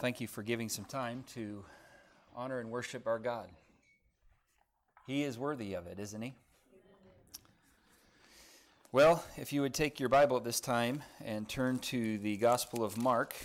[0.00, 1.64] Thank you for giving some time to
[2.34, 3.48] honor and worship our God.
[5.06, 6.34] He is worthy of it, isn't he?
[8.90, 12.82] Well, if you would take your Bible at this time and turn to the Gospel
[12.82, 13.36] of Mark,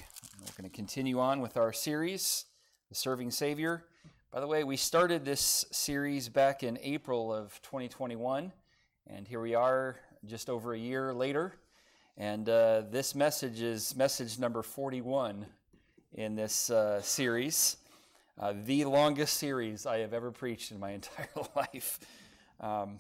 [0.42, 2.46] we're going to continue on with our series,
[2.90, 3.84] The Serving Savior.
[4.32, 8.52] By the way, we started this series back in April of 2021,
[9.06, 11.54] and here we are just over a year later.
[12.18, 15.46] And uh, this message is message number 41
[16.14, 17.78] in this uh, series,
[18.40, 22.00] uh, the longest series I have ever preached in my entire life.
[22.60, 23.00] Um,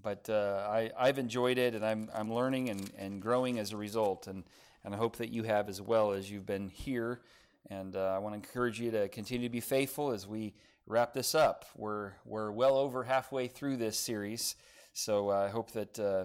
[0.00, 0.66] but uh,
[0.96, 4.26] I, have enjoyed it, and I'm, I'm learning and, and growing as a result.
[4.28, 4.44] And,
[4.84, 7.20] and I hope that you have as well as you've been here.
[7.68, 10.54] And uh, I want to encourage you to continue to be faithful as we
[10.86, 11.66] wrap this up.
[11.76, 14.54] We're, we're well over halfway through this series,
[14.94, 16.24] so I hope that uh,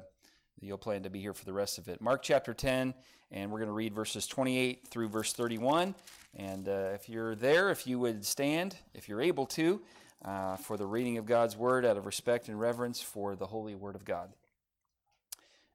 [0.61, 1.99] you'll plan to be here for the rest of it.
[1.99, 2.93] Mark chapter 10
[3.33, 5.95] and we're going to read verses 28 through verse 31.
[6.35, 9.81] And uh, if you're there, if you would stand, if you're able to,
[10.23, 13.75] uh, for the reading of God's word out of respect and reverence for the holy
[13.75, 14.31] word of God.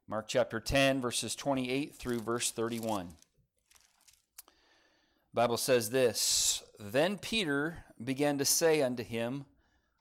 [0.07, 3.09] Mark chapter 10, verses 28 through verse 31.
[5.35, 9.45] Bible says this Then Peter began to say unto him,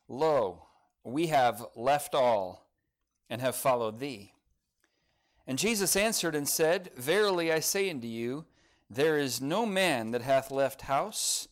[0.07, 0.67] Lo,
[1.03, 2.69] we have left all
[3.29, 4.31] and have followed thee.
[5.47, 8.45] And Jesus answered and said, Verily I say unto you,
[8.89, 11.47] there is no man that hath left house,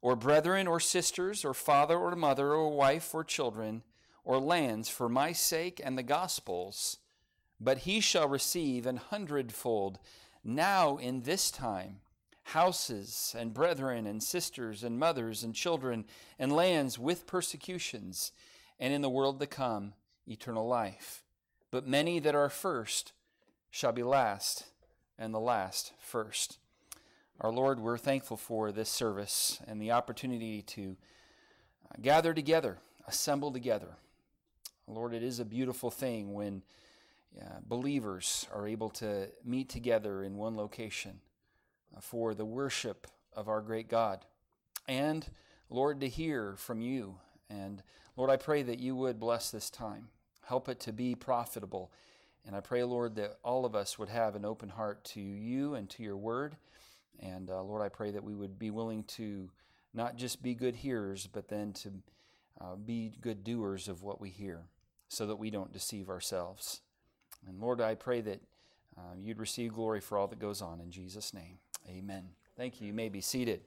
[0.00, 3.82] or brethren, or sisters, or father, or mother, or wife, or children,
[4.24, 6.98] or lands for my sake and the gospel's,
[7.60, 9.98] but he shall receive an hundredfold
[10.44, 12.00] now in this time
[12.50, 16.04] houses, and brethren, and sisters, and mothers, and children,
[16.38, 18.30] and lands with persecutions,
[18.78, 19.94] and in the world to come
[20.28, 21.24] eternal life.
[21.72, 23.12] But many that are first
[23.76, 24.64] shall be last,
[25.18, 26.56] and the last first.
[27.42, 30.96] Our Lord, we're thankful for this service and the opportunity to
[31.84, 33.98] uh, gather together, assemble together.
[34.88, 36.62] Lord, it is a beautiful thing when
[37.38, 41.20] uh, believers are able to meet together in one location
[41.94, 44.24] uh, for the worship of our great God.
[44.88, 45.26] And,
[45.68, 47.16] Lord, to hear from you.
[47.50, 47.82] And,
[48.16, 50.08] Lord, I pray that you would bless this time.
[50.46, 51.90] Help it to be profitable
[52.46, 55.74] and I pray, Lord, that all of us would have an open heart to you
[55.74, 56.56] and to your word.
[57.18, 59.50] And uh, Lord, I pray that we would be willing to
[59.92, 61.90] not just be good hearers, but then to
[62.60, 64.68] uh, be good doers of what we hear
[65.08, 66.82] so that we don't deceive ourselves.
[67.48, 68.40] And Lord, I pray that
[68.96, 71.58] uh, you'd receive glory for all that goes on in Jesus' name.
[71.88, 72.28] Amen.
[72.56, 72.86] Thank you.
[72.86, 73.62] You may be seated.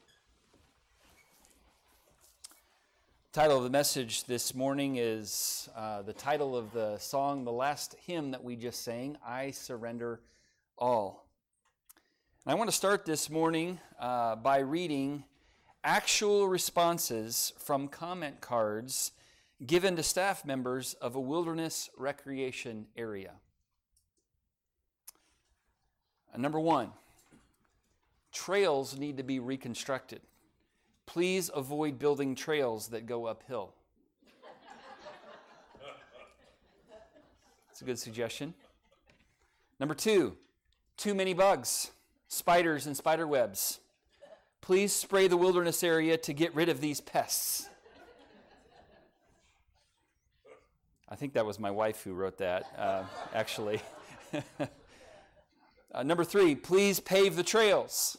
[3.32, 7.96] Title of the message this morning is uh, the title of the song, the last
[8.08, 10.20] hymn that we just sang, I Surrender
[10.80, 11.28] All.
[12.44, 15.26] And I want to start this morning uh, by reading
[15.84, 19.12] actual responses from comment cards
[19.64, 23.34] given to staff members of a wilderness recreation area.
[26.36, 26.94] Number one,
[28.32, 30.22] trails need to be reconstructed
[31.10, 33.74] please avoid building trails that go uphill.
[37.68, 38.54] That's a good suggestion.
[39.80, 40.38] Number two,
[40.98, 41.90] too many bugs,
[42.28, 43.80] spiders, and spider webs.
[44.62, 47.68] Please spray the wilderness area to get rid of these pests.
[51.10, 53.04] I think that was my wife who wrote that, uh,
[53.34, 53.82] actually.
[55.92, 58.16] uh, number three, please pave the trails.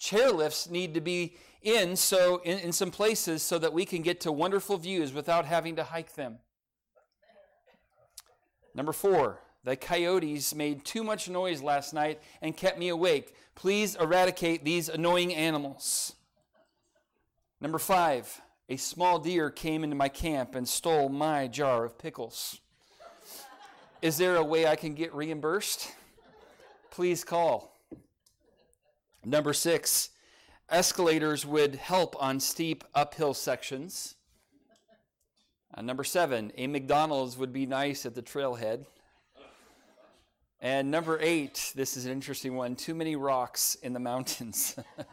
[0.00, 4.20] Chairlifts need to be in so in, in some places so that we can get
[4.20, 6.38] to wonderful views without having to hike them.
[8.74, 13.34] Number four, the coyotes made too much noise last night and kept me awake.
[13.54, 16.14] Please eradicate these annoying animals.
[17.60, 22.60] Number five, a small deer came into my camp and stole my jar of pickles.
[24.00, 25.92] Is there a way I can get reimbursed?
[26.90, 27.74] Please call.
[29.24, 30.10] Number six,
[30.70, 34.14] escalators would help on steep uphill sections.
[35.74, 38.86] Uh, number seven, a McDonald's would be nice at the trailhead.
[40.60, 44.76] And number eight, this is an interesting one too many rocks in the mountains.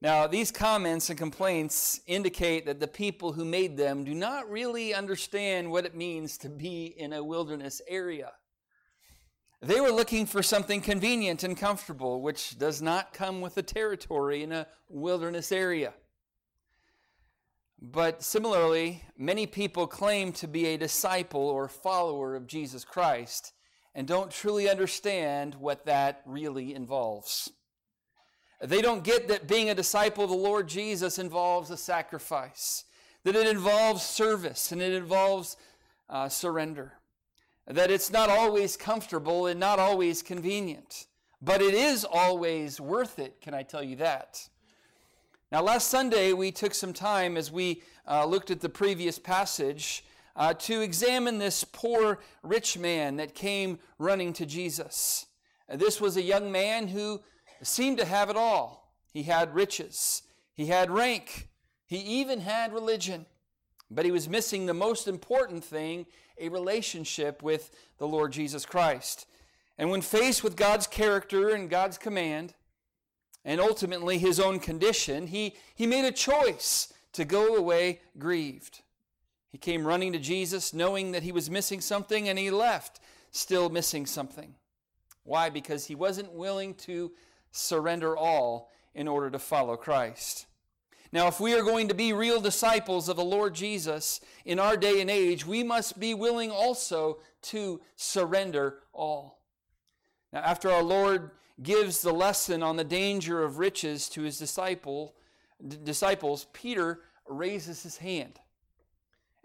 [0.00, 4.94] now, these comments and complaints indicate that the people who made them do not really
[4.94, 8.32] understand what it means to be in a wilderness area.
[9.64, 14.42] They were looking for something convenient and comfortable, which does not come with the territory
[14.42, 15.94] in a wilderness area.
[17.80, 23.52] But similarly, many people claim to be a disciple or follower of Jesus Christ
[23.94, 27.50] and don't truly understand what that really involves.
[28.60, 32.84] They don't get that being a disciple of the Lord Jesus involves a sacrifice,
[33.22, 35.56] that it involves service and it involves
[36.08, 36.94] uh, surrender,
[37.66, 41.06] that it's not always comfortable and not always convenient,
[41.40, 43.40] but it is always worth it.
[43.40, 44.48] Can I tell you that?
[45.50, 50.04] Now, last Sunday, we took some time as we uh, looked at the previous passage
[50.34, 55.26] uh, to examine this poor rich man that came running to Jesus.
[55.68, 57.20] This was a young man who
[57.62, 58.94] seemed to have it all.
[59.12, 60.22] He had riches,
[60.54, 61.48] he had rank,
[61.86, 63.26] he even had religion.
[63.94, 66.06] But he was missing the most important thing
[66.38, 69.26] a relationship with the Lord Jesus Christ.
[69.78, 72.54] And when faced with God's character and God's command,
[73.44, 78.82] and ultimately his own condition, he, he made a choice to go away grieved.
[79.50, 83.00] He came running to Jesus knowing that he was missing something, and he left
[83.30, 84.54] still missing something.
[85.24, 85.50] Why?
[85.50, 87.12] Because he wasn't willing to
[87.50, 90.46] surrender all in order to follow Christ.
[91.12, 94.78] Now, if we are going to be real disciples of the Lord Jesus in our
[94.78, 99.40] day and age, we must be willing also to surrender all.
[100.32, 101.32] Now, after our Lord
[101.62, 105.14] gives the lesson on the danger of riches to his disciple,
[105.66, 108.40] d- disciples, Peter raises his hand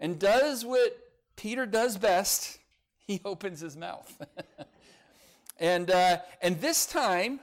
[0.00, 0.96] and does what
[1.36, 2.58] Peter does best.
[3.08, 4.20] He opens his mouth.
[5.58, 7.40] and, uh, and this time,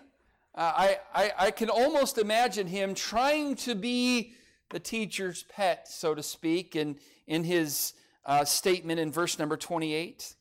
[0.55, 4.33] uh, I, I, I can almost imagine him trying to be
[4.69, 6.97] the teacher's pet, so to speak, in,
[7.27, 7.93] in his
[8.25, 10.35] uh, statement in verse number 28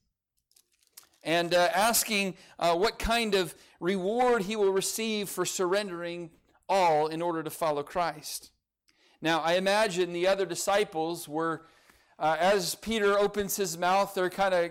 [1.25, 6.31] and uh, asking uh, what kind of reward he will receive for surrendering
[6.69, 8.51] all in order to follow Christ.
[9.21, 11.67] Now, I imagine the other disciples were,
[12.19, 14.71] uh, as Peter opens his mouth, they're kind of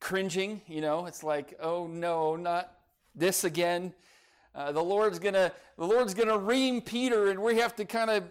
[0.00, 0.60] cringing.
[0.66, 2.72] You know, it's like, oh no, not
[3.14, 3.94] this again.
[4.54, 8.24] Uh, the Lord's gonna, the Lord's gonna ream Peter, and we have to kind of,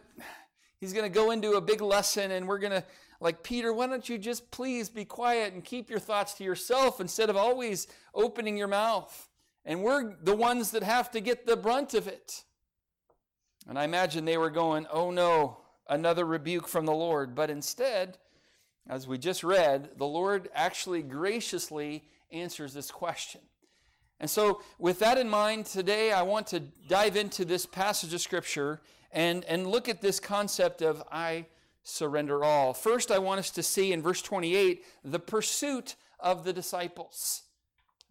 [0.80, 2.84] he's gonna go into a big lesson, and we're gonna
[3.22, 7.02] like, Peter, why don't you just please be quiet and keep your thoughts to yourself
[7.02, 9.30] instead of always opening your mouth?
[9.66, 12.44] And we're the ones that have to get the brunt of it.
[13.68, 15.58] And I imagine they were going, oh no,
[15.88, 17.36] another rebuke from the Lord.
[17.36, 18.18] But instead,
[18.88, 23.42] as we just read, the Lord actually graciously answers this question.
[24.20, 28.22] And so, with that in mind, today I want to dive into this passage of
[28.22, 28.82] Scripture
[29.12, 31.46] and, and look at this concept of I
[31.84, 32.74] surrender all.
[32.74, 37.44] First, I want us to see in verse 28 the pursuit of the disciples.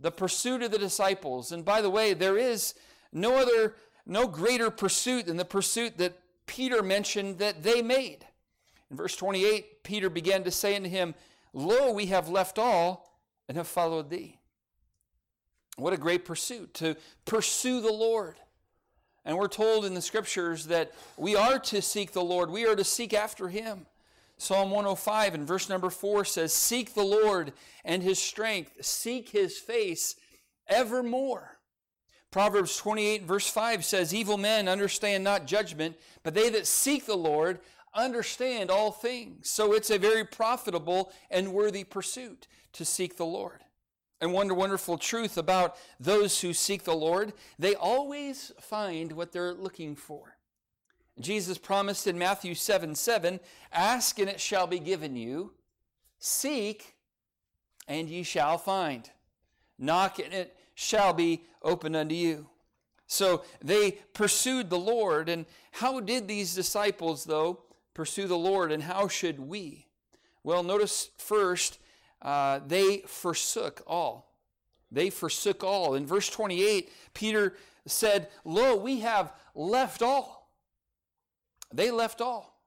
[0.01, 1.53] The pursuit of the disciples.
[1.53, 2.75] And by the way, there is
[3.13, 3.75] no other,
[4.07, 8.25] no greater pursuit than the pursuit that Peter mentioned that they made.
[8.91, 11.15] In verse 28, Peter began to say unto him,
[11.53, 13.19] Lo, we have left all
[13.49, 14.39] and have followed thee.
[15.79, 18.37] What a great pursuit to pursue the Lord.
[19.25, 22.75] And we're told in the scriptures that we are to seek the Lord, we are
[22.75, 23.87] to seek after him.
[24.39, 27.53] Psalm 105 and verse number 4 says, Seek the Lord
[27.85, 30.17] and his strength, seek his face
[30.67, 31.59] evermore.
[32.31, 37.17] Proverbs 28 verse 5 says, Evil men understand not judgment, but they that seek the
[37.17, 37.61] Lord
[37.95, 39.49] understand all things.
[39.49, 43.65] So it's a very profitable and worthy pursuit to seek the Lord.
[44.21, 49.55] And one wonderful truth about those who seek the Lord, they always find what they're
[49.55, 50.37] looking for.
[51.21, 53.41] Jesus promised in Matthew 7 7,
[53.73, 55.53] Ask and it shall be given you,
[56.19, 56.95] seek
[57.87, 59.11] and ye shall find,
[59.79, 62.49] knock and it shall be opened unto you.
[63.09, 65.29] So they pursued the Lord.
[65.29, 67.63] And how did these disciples, though,
[67.95, 69.87] pursue the Lord, and how should we?
[70.45, 71.79] Well, notice first
[72.23, 74.35] uh, they forsook all.
[74.91, 75.95] They forsook all.
[75.95, 77.55] In verse 28, Peter
[77.87, 80.51] said, Lo, we have left all.
[81.73, 82.59] They left all.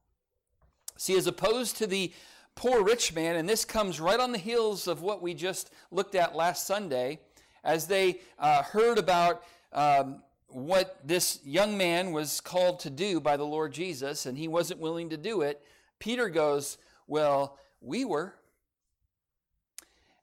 [0.98, 2.14] See, as opposed to the
[2.56, 6.16] poor rich man, and this comes right on the heels of what we just looked
[6.16, 7.20] at last Sunday,
[7.64, 9.44] as they uh, heard about
[9.74, 14.48] um, what this young man was called to do by the Lord Jesus, and he
[14.48, 15.64] wasn't willing to do it,
[16.00, 16.78] Peter goes,
[17.08, 18.36] Well, we were.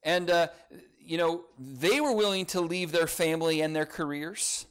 [0.03, 0.49] And, uh,
[0.99, 4.67] you know, they were willing to leave their family and their careers.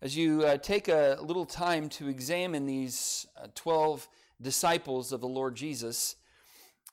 [0.00, 4.08] As you uh, take a little time to examine these uh, 12
[4.40, 6.16] disciples of the Lord Jesus,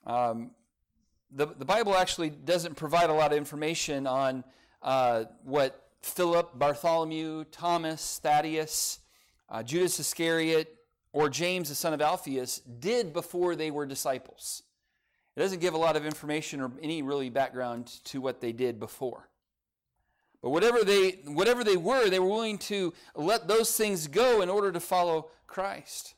[0.06, 0.50] um,
[1.30, 4.44] the, the Bible actually doesn't provide a lot of information on
[4.82, 9.00] uh, what Philip, Bartholomew, Thomas, Thaddeus,
[9.48, 10.72] uh, Judas Iscariot,
[11.12, 14.62] or James, the son of Alphaeus, did before they were disciples.
[15.36, 18.80] It doesn't give a lot of information or any really background to what they did
[18.80, 19.28] before.
[20.42, 24.48] But whatever they, whatever they were, they were willing to let those things go in
[24.48, 26.14] order to follow Christ.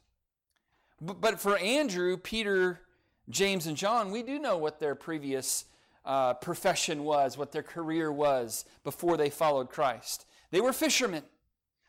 [1.00, 2.80] But, but for Andrew, Peter,
[3.28, 5.64] James, and John, we do know what their previous
[6.04, 10.26] uh, profession was, what their career was before they followed Christ.
[10.50, 11.22] They were fishermen.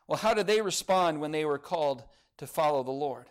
[0.08, 2.04] Well, how did they respond when they were called
[2.38, 3.28] to follow the Lord?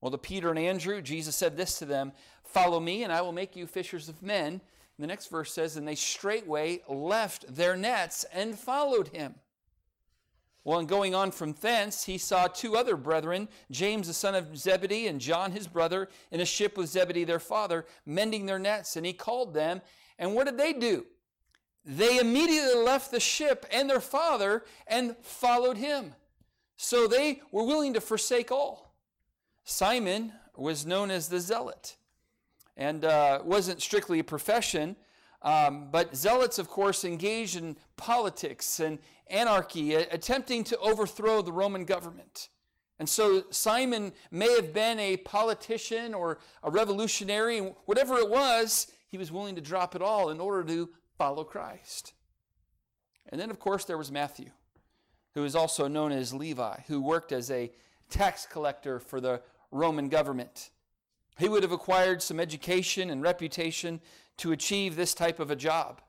[0.00, 2.12] Well, to Peter and Andrew, Jesus said this to them
[2.44, 4.60] Follow me, and I will make you fishers of men.
[4.98, 9.34] The next verse says, And they straightway left their nets and followed him.
[10.64, 14.56] Well, and going on from thence, he saw two other brethren, James the son of
[14.58, 18.96] Zebedee and John his brother, in a ship with Zebedee their father, mending their nets.
[18.96, 19.80] And he called them.
[20.18, 21.06] And what did they do?
[21.84, 26.14] They immediately left the ship and their father and followed him.
[26.76, 28.85] So they were willing to forsake all.
[29.68, 31.96] Simon was known as the zealot
[32.76, 34.94] and uh, wasn't strictly a profession.
[35.42, 41.84] Um, but zealots, of course, engaged in politics and anarchy, attempting to overthrow the Roman
[41.84, 42.48] government.
[43.00, 49.18] And so Simon may have been a politician or a revolutionary, whatever it was, he
[49.18, 52.12] was willing to drop it all in order to follow Christ.
[53.30, 54.50] And then, of course, there was Matthew,
[55.34, 57.72] who is also known as Levi, who worked as a
[58.08, 59.42] tax collector for the
[59.76, 60.70] Roman government.
[61.38, 64.00] He would have acquired some education and reputation
[64.38, 66.00] to achieve this type of a job.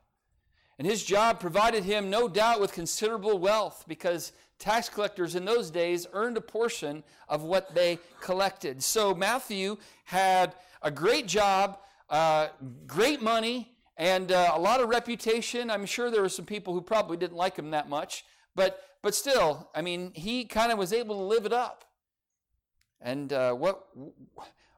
[0.78, 5.70] And his job provided him, no doubt, with considerable wealth because tax collectors in those
[5.70, 8.82] days earned a portion of what they collected.
[8.82, 12.48] So Matthew had a great job, uh,
[12.86, 15.70] great money, and uh, a lot of reputation.
[15.70, 19.14] I'm sure there were some people who probably didn't like him that much, but but
[19.14, 21.84] still, I mean, he kind of was able to live it up.
[23.00, 23.86] And uh, what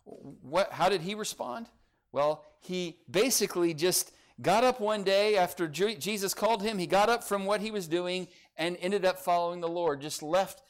[0.05, 1.67] what, how did he respond?
[2.13, 4.13] Well, he basically just
[4.43, 6.79] got up one day after Jesus called him.
[6.79, 10.23] He got up from what he was doing and ended up following the Lord, just
[10.23, 10.63] left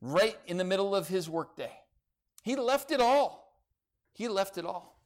[0.00, 1.72] right in the middle of his workday.
[2.42, 3.58] He left it all.
[4.12, 5.00] He left it all.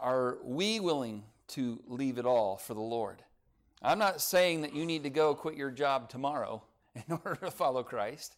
[0.00, 3.22] Are we willing to leave it all for the Lord?
[3.82, 6.62] I'm not saying that you need to go quit your job tomorrow
[6.94, 8.36] in order to follow Christ.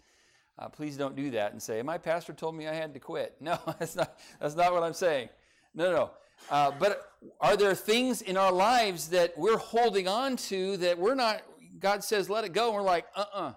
[0.61, 3.37] Uh, please don't do that and say, My pastor told me I had to quit.
[3.41, 5.31] No, that's not, that's not what I'm saying.
[5.75, 6.11] No, no.
[6.51, 11.15] Uh, but are there things in our lives that we're holding on to that we're
[11.15, 11.43] not,
[11.79, 13.49] God says, let it go, and we're like, uh uh-uh.
[13.49, 13.53] uh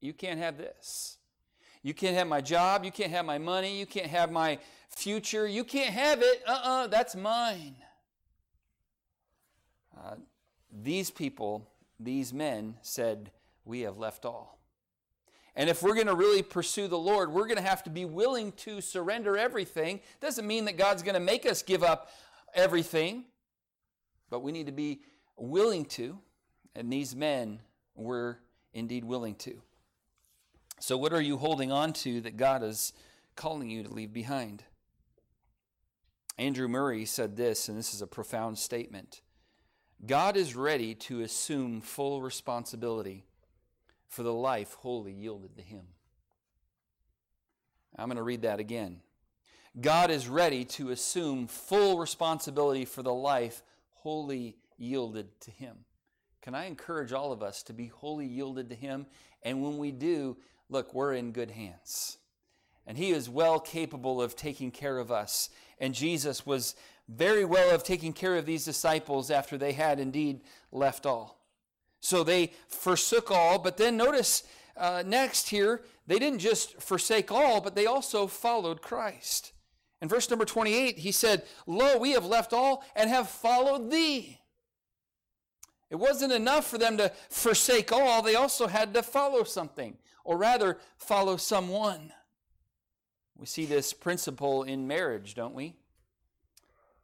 [0.00, 1.16] You can't have this.
[1.82, 2.84] You can't have my job.
[2.84, 3.78] You can't have my money.
[3.78, 4.58] You can't have my
[4.90, 5.46] future.
[5.46, 6.42] You can't have it.
[6.46, 7.76] Uh uh-uh, uh, that's mine.
[9.96, 10.16] Uh,
[10.70, 13.30] these people, these men said,
[13.64, 14.55] We have left all.
[15.56, 18.04] And if we're going to really pursue the Lord, we're going to have to be
[18.04, 20.00] willing to surrender everything.
[20.20, 22.10] Doesn't mean that God's going to make us give up
[22.54, 23.24] everything,
[24.28, 25.00] but we need to be
[25.36, 26.18] willing to.
[26.74, 27.60] And these men
[27.94, 28.38] were
[28.74, 29.62] indeed willing to.
[30.78, 32.92] So, what are you holding on to that God is
[33.34, 34.62] calling you to leave behind?
[36.36, 39.22] Andrew Murray said this, and this is a profound statement
[40.04, 43.24] God is ready to assume full responsibility
[44.08, 45.82] for the life wholly yielded to Him.
[47.98, 49.00] I'm going to read that again.
[49.80, 55.76] God is ready to assume full responsibility for the life wholly yielded to Him.
[56.42, 59.06] Can I encourage all of us to be wholly yielded to Him?
[59.42, 60.36] And when we do,
[60.68, 62.18] look, we're in good hands.
[62.86, 65.50] And He is well capable of taking care of us.
[65.78, 66.74] And Jesus was
[67.08, 71.35] very well of taking care of these disciples after they had indeed left all.
[72.06, 74.44] So they forsook all, but then notice
[74.76, 79.50] uh, next here, they didn't just forsake all, but they also followed Christ.
[80.00, 84.38] In verse number 28, he said, Lo, we have left all and have followed thee.
[85.90, 90.38] It wasn't enough for them to forsake all, they also had to follow something, or
[90.38, 92.12] rather, follow someone.
[93.36, 95.74] We see this principle in marriage, don't we?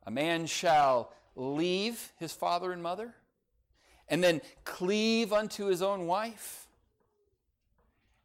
[0.07, 3.17] A man shall leave his father and mother
[4.09, 6.67] and then cleave unto his own wife.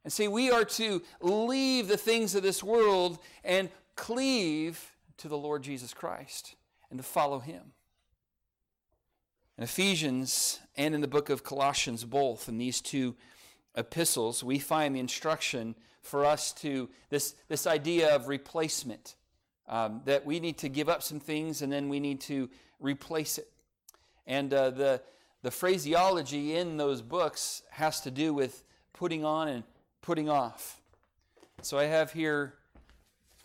[0.03, 5.37] And see, we are to leave the things of this world and cleave to the
[5.37, 6.55] Lord Jesus Christ
[6.89, 7.73] and to follow him.
[9.57, 13.15] In Ephesians and in the book of Colossians, both in these two
[13.75, 19.15] epistles, we find the instruction for us to this, this idea of replacement.
[19.67, 23.37] Um, that we need to give up some things and then we need to replace
[23.37, 23.51] it.
[24.25, 25.01] And uh, the,
[25.41, 28.63] the phraseology in those books has to do with
[28.93, 29.63] putting on and
[30.01, 30.81] putting off.
[31.61, 32.55] So I have here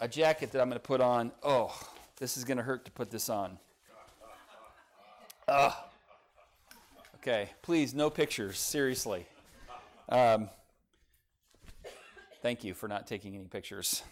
[0.00, 1.32] a jacket that I'm going to put on.
[1.42, 1.78] Oh,
[2.16, 3.58] this is going to hurt to put this on.
[5.48, 5.72] Uh,
[7.22, 9.24] Okay, please, no pictures, seriously.
[10.08, 10.50] Um,
[12.42, 14.02] thank you for not taking any pictures.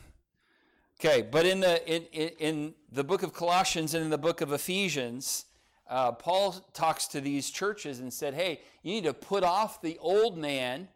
[1.01, 2.05] Okay, but in the in,
[2.39, 5.47] in the book of Colossians and in the book of Ephesians,
[5.91, 9.99] uh, Paul talks to these churches and said, "Hey, you need to put off the
[9.99, 10.89] old man."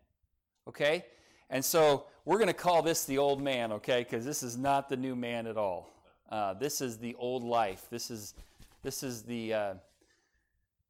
[0.69, 1.05] Okay,
[1.51, 4.05] and so we're going to call this the old man, okay?
[4.05, 5.91] Because this is not the new man at all.
[6.31, 7.87] Uh, this is the old life.
[7.91, 8.35] This is
[8.83, 9.75] this is the uh,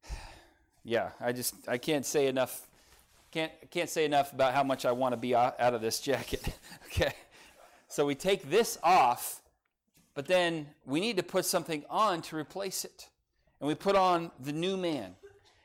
[0.83, 1.09] yeah.
[1.19, 2.67] I just I can't say enough.
[3.31, 6.47] Can't can't say enough about how much I want to be out of this jacket.
[6.85, 7.13] okay,
[7.87, 9.41] so we take this off,
[10.13, 13.09] but then we need to put something on to replace it
[13.59, 15.15] and we put on the new man.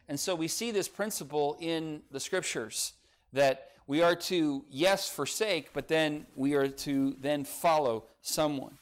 [0.08, 2.94] And so we see this principle in the scriptures
[3.32, 8.78] that we are to, yes, forsake, but then we are to then follow someone.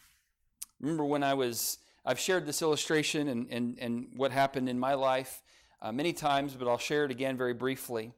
[0.80, 4.94] Remember when I was, I've shared this illustration and, and, and what happened in my
[4.94, 5.42] life
[5.80, 8.12] uh, many times, but I'll share it again very briefly.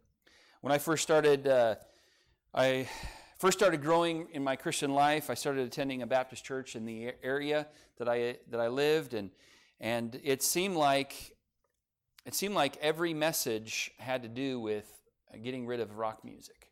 [0.61, 1.77] When I first started, uh,
[2.55, 2.89] I
[3.39, 5.31] first started growing in my Christian life.
[5.31, 7.67] I started attending a Baptist church in the area
[7.99, 9.31] that I that I lived, and
[9.81, 11.37] and it seemed like
[12.27, 14.87] it seemed like every message had to do with
[15.43, 16.71] getting rid of rock music.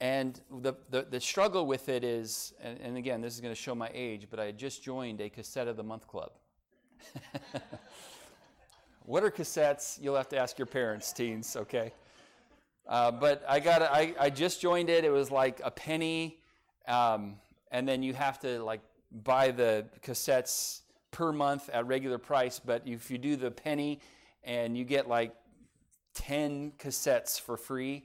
[0.00, 3.60] And the, the, the struggle with it is, and, and again, this is going to
[3.60, 6.32] show my age, but I had just joined a cassette of the month club.
[9.04, 10.02] what are cassettes?
[10.02, 11.92] You'll have to ask your parents, teens, okay?
[12.88, 15.04] Uh, but I got I, I just joined it.
[15.04, 16.38] It was like a penny,
[16.88, 17.36] um,
[17.70, 18.80] and then you have to like
[19.10, 24.00] buy the cassettes per month at regular price, but if you do the penny
[24.44, 25.34] and you get like
[26.14, 28.04] 10 cassettes for free.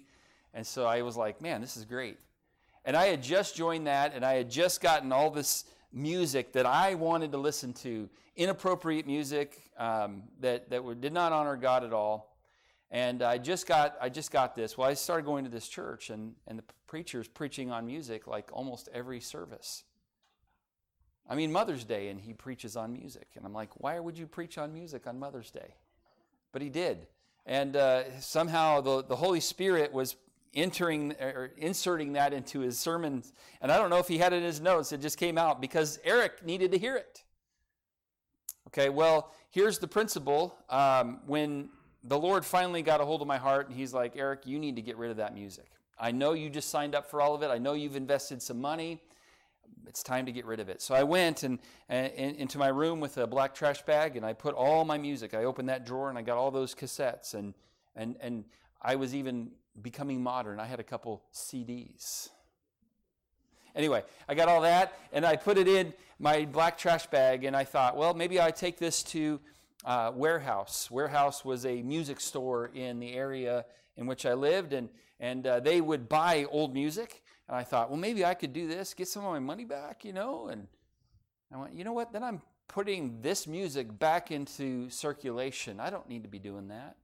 [0.54, 2.18] And so I was like, man, this is great.
[2.84, 6.66] And I had just joined that and I had just gotten all this music that
[6.66, 11.94] I wanted to listen to, inappropriate music um, that, that did not honor God at
[11.94, 12.36] all.
[12.92, 14.78] And I just got I just got this.
[14.78, 18.50] Well, I started going to this church and, and the preacher's preaching on music like
[18.54, 19.84] almost every service.
[21.28, 23.28] I mean, Mother's Day, and he preaches on music.
[23.36, 25.74] And I'm like, why would you preach on music on Mother's Day?
[26.52, 27.08] But he did.
[27.46, 30.16] And uh, somehow the, the Holy Spirit was
[30.54, 33.34] entering or inserting that into his sermons.
[33.62, 35.60] And I don't know if he had it in his notes, it just came out
[35.60, 37.24] because Eric needed to hear it.
[38.68, 40.56] Okay, well, here's the principle.
[40.70, 41.70] Um, when
[42.04, 44.76] the Lord finally got a hold of my heart, and he's like, Eric, you need
[44.76, 45.70] to get rid of that music.
[46.00, 47.48] I know you just signed up for all of it.
[47.48, 49.02] I know you've invested some money
[49.88, 50.82] it's time to get rid of it.
[50.82, 54.34] So I went and, and, into my room with a black trash bag and I
[54.34, 55.34] put all my music.
[55.34, 57.54] I opened that drawer and I got all those cassettes and
[57.96, 58.46] and and
[58.82, 60.60] I was even becoming modern.
[60.60, 62.30] I had a couple CDs.
[63.76, 67.56] Anyway, I got all that and I put it in my black trash bag and
[67.56, 69.40] I thought, well, maybe I take this to
[69.84, 70.90] uh, Warehouse.
[70.90, 73.66] Warehouse was a music store in the area
[73.98, 77.90] in which I lived and and uh, they would buy old music and I thought,
[77.90, 80.48] well, maybe I could do this, get some of my money back, you know?
[80.48, 80.68] And
[81.54, 82.12] I went, you know what?
[82.12, 85.80] Then I'm putting this music back into circulation.
[85.80, 86.96] I don't need to be doing that.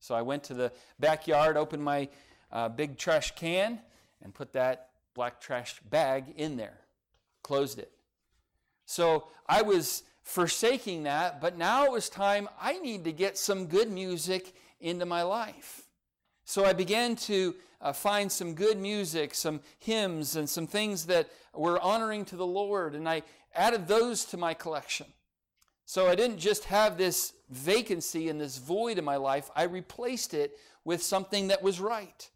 [0.00, 2.08] So I went to the backyard, opened my
[2.52, 3.80] uh, big trash can,
[4.22, 6.78] and put that black trash bag in there,
[7.42, 7.90] closed it.
[8.86, 13.66] So I was forsaking that, but now it was time I need to get some
[13.66, 15.82] good music into my life.
[16.44, 21.28] So I began to uh, find some good music, some hymns, and some things that
[21.54, 23.22] were honoring to the Lord, and I
[23.54, 25.06] added those to my collection.
[25.86, 30.34] So I didn't just have this vacancy and this void in my life, I replaced
[30.34, 32.30] it with something that was right.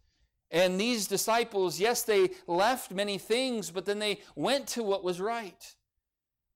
[0.51, 5.19] And these disciples, yes, they left many things, but then they went to what was
[5.19, 5.73] right.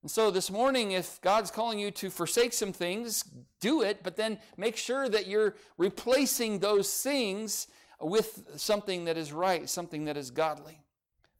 [0.01, 3.23] And so this morning, if God's calling you to forsake some things,
[3.59, 7.67] do it, but then make sure that you're replacing those things
[8.01, 10.81] with something that is right, something that is godly,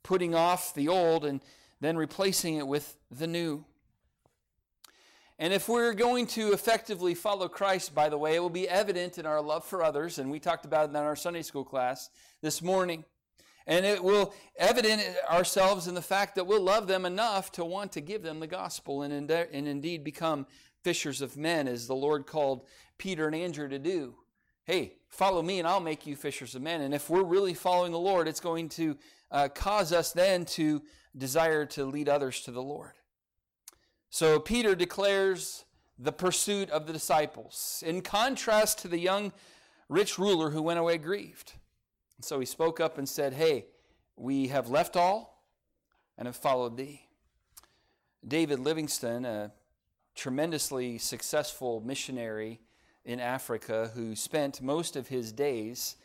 [0.04, 1.42] putting off the old and
[1.80, 3.64] then replacing it with the new.
[5.38, 9.18] And if we're going to effectively follow Christ, by the way, it will be evident
[9.18, 12.10] in our love for others, and we talked about it in our Sunday school class
[12.42, 13.06] this morning.
[13.66, 17.92] And it will evident ourselves in the fact that we'll love them enough to want
[17.94, 20.48] to give them the gospel and, and indeed become
[20.84, 22.66] fishers of men, as the Lord called
[22.98, 24.16] Peter and Andrew to do
[24.70, 26.82] hey, follow me and I'll make you fishers of men.
[26.82, 28.96] And if we're really following the Lord, it's going to
[29.32, 30.84] uh, cause us then to
[31.18, 32.92] desire to lead others to the Lord.
[34.12, 35.66] So Peter declares
[35.98, 39.34] the pursuit of the disciples in contrast to the young
[39.88, 41.54] rich ruler who went away grieved.
[42.22, 43.66] So he spoke up and said, Hey,
[44.16, 45.44] we have left all
[46.16, 47.08] and have followed thee.
[48.24, 49.52] David Livingstone, a
[50.14, 52.60] tremendously successful missionary,
[53.06, 55.96] in Africa who spent most of his days.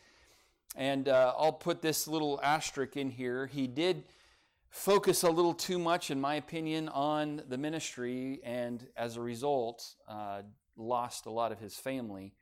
[0.75, 3.47] And uh, I'll put this little asterisk in here.
[3.47, 4.03] He did
[4.69, 9.95] focus a little too much, in my opinion, on the ministry, and as a result,
[10.07, 10.41] uh,
[10.75, 12.33] lost a lot of his family.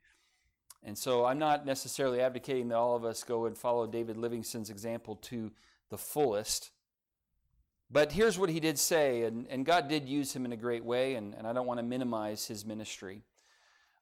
[0.82, 4.68] And so I'm not necessarily advocating that all of us go and follow David Livingstone's
[4.68, 5.52] example to
[5.90, 6.70] the fullest.
[7.90, 10.84] But here's what he did say, and, and God did use him in a great
[10.84, 13.22] way, and, and I don't want to minimize his ministry.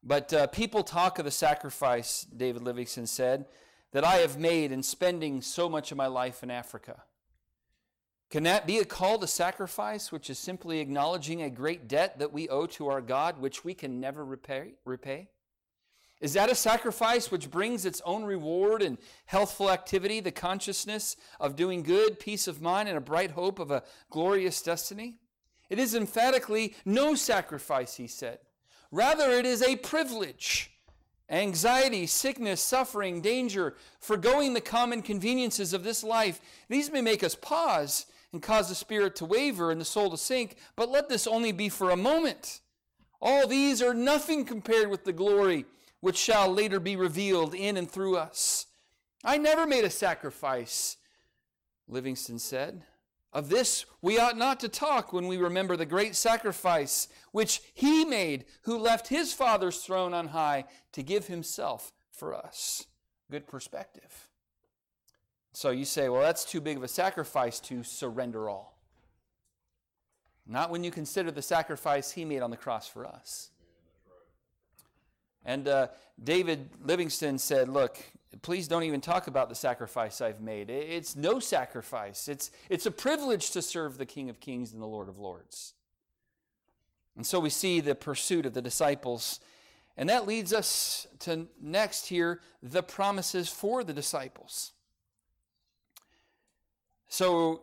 [0.02, 3.46] But uh, people talk of the sacrifice, David Livingstone said,
[3.92, 7.02] that I have made in spending so much of my life in Africa.
[8.30, 12.32] Can that be a call to sacrifice, which is simply acknowledging a great debt that
[12.32, 14.72] we owe to our God, which we can never repay?
[14.86, 15.28] repay?
[16.22, 21.56] Is that a sacrifice which brings its own reward and healthful activity, the consciousness of
[21.56, 25.16] doing good, peace of mind, and a bright hope of a glorious destiny?
[25.68, 28.38] It is emphatically no sacrifice, he said.
[28.92, 30.70] Rather, it is a privilege.
[31.30, 37.34] Anxiety, sickness, suffering, danger, foregoing the common conveniences of this life, these may make us
[37.34, 41.26] pause and cause the spirit to waver and the soul to sink, but let this
[41.26, 42.60] only be for a moment.
[43.20, 45.64] All these are nothing compared with the glory
[46.00, 48.66] which shall later be revealed in and through us.
[49.24, 50.98] I never made a sacrifice,
[51.88, 52.82] Livingstone said.
[53.32, 58.04] Of this we ought not to talk when we remember the great sacrifice which he
[58.04, 62.86] made, who left his Father's throne on high to give himself for us.
[63.30, 64.28] Good perspective.
[65.54, 68.78] So you say, well, that's too big of a sacrifice to surrender all.
[70.46, 73.50] Not when you consider the sacrifice he made on the cross for us.
[75.44, 75.88] And uh,
[76.22, 77.98] David Livingstone said, Look,
[78.40, 80.70] please don't even talk about the sacrifice I've made.
[80.70, 84.86] It's no sacrifice, it's, it's a privilege to serve the King of Kings and the
[84.86, 85.74] Lord of Lords.
[87.16, 89.40] And so we see the pursuit of the disciples.
[89.96, 94.72] And that leads us to next here the promises for the disciples.
[97.08, 97.62] So,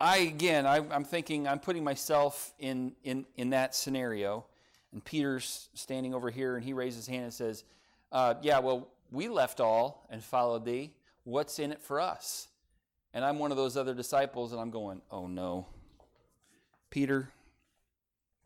[0.00, 4.46] I again, I, am thinking, I'm putting myself in, in, in that scenario.
[4.92, 7.64] And Peter's standing over here and he raises his hand and says,
[8.12, 10.92] uh, Yeah, well, we left all and followed thee.
[11.24, 12.48] What's in it for us?
[13.12, 15.66] And I'm one of those other disciples and I'm going, Oh no.
[16.90, 17.30] Peter,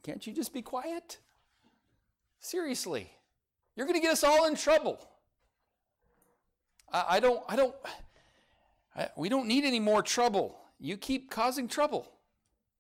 [0.02, 1.18] can't you just be quiet?
[2.40, 3.10] Seriously,
[3.76, 4.98] you're going to get us all in trouble.
[6.92, 7.74] I, I don't, I don't,
[8.96, 10.58] I, we don't need any more trouble.
[10.78, 12.10] You keep causing trouble.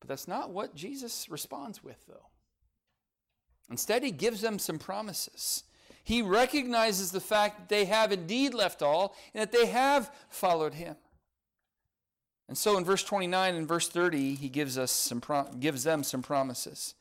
[0.00, 2.26] But that's not what Jesus responds with, though.
[3.70, 5.64] Instead, he gives them some promises.
[6.02, 10.74] He recognizes the fact that they have indeed left all and that they have followed
[10.74, 10.96] him.
[12.48, 15.22] And so in verse 29 and verse 30, he gives, us some
[15.60, 16.94] gives them some promises.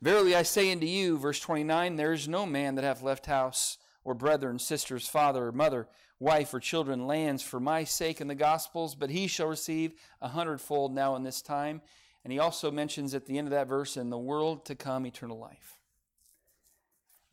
[0.00, 3.78] Verily I say unto you, verse 29, there is no man that hath left house
[4.04, 8.34] or brethren, sisters, father or mother, wife or children, lands for my sake in the
[8.34, 11.82] Gospels, but he shall receive a hundredfold now in this time
[12.24, 15.06] and he also mentions at the end of that verse, in the world to come,
[15.06, 15.73] eternal life.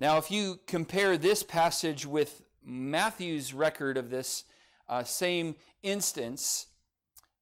[0.01, 4.45] Now, if you compare this passage with Matthew's record of this
[4.89, 6.65] uh, same instance,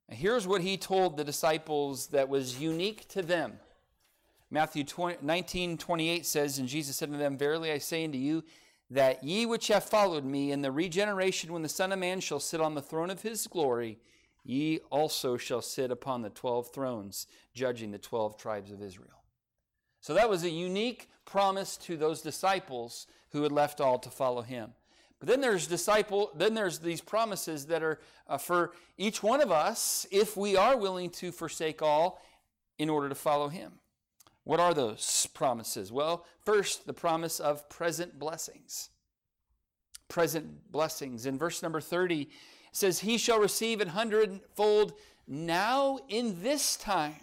[0.09, 3.61] here's what he told the disciples that was unique to them.
[4.51, 8.43] Matthew 20, 19 28 says, And Jesus said to them, Verily I say unto you,
[8.89, 12.41] that ye which have followed me in the regeneration when the Son of Man shall
[12.41, 13.99] sit on the throne of his glory,
[14.43, 19.19] Ye also shall sit upon the twelve thrones, judging the twelve tribes of Israel.
[20.01, 24.41] So that was a unique promise to those disciples who had left all to follow
[24.41, 24.73] him.
[25.19, 29.51] But then there's disciple, then there's these promises that are uh, for each one of
[29.51, 32.21] us if we are willing to forsake all
[32.77, 33.73] in order to follow him.
[34.45, 35.91] What are those promises?
[35.91, 38.89] Well, first, the promise of present blessings.
[40.07, 41.25] Present blessings.
[41.25, 42.29] In verse number 30,
[42.71, 44.93] says, He shall receive an hundredfold
[45.27, 47.15] now in this time.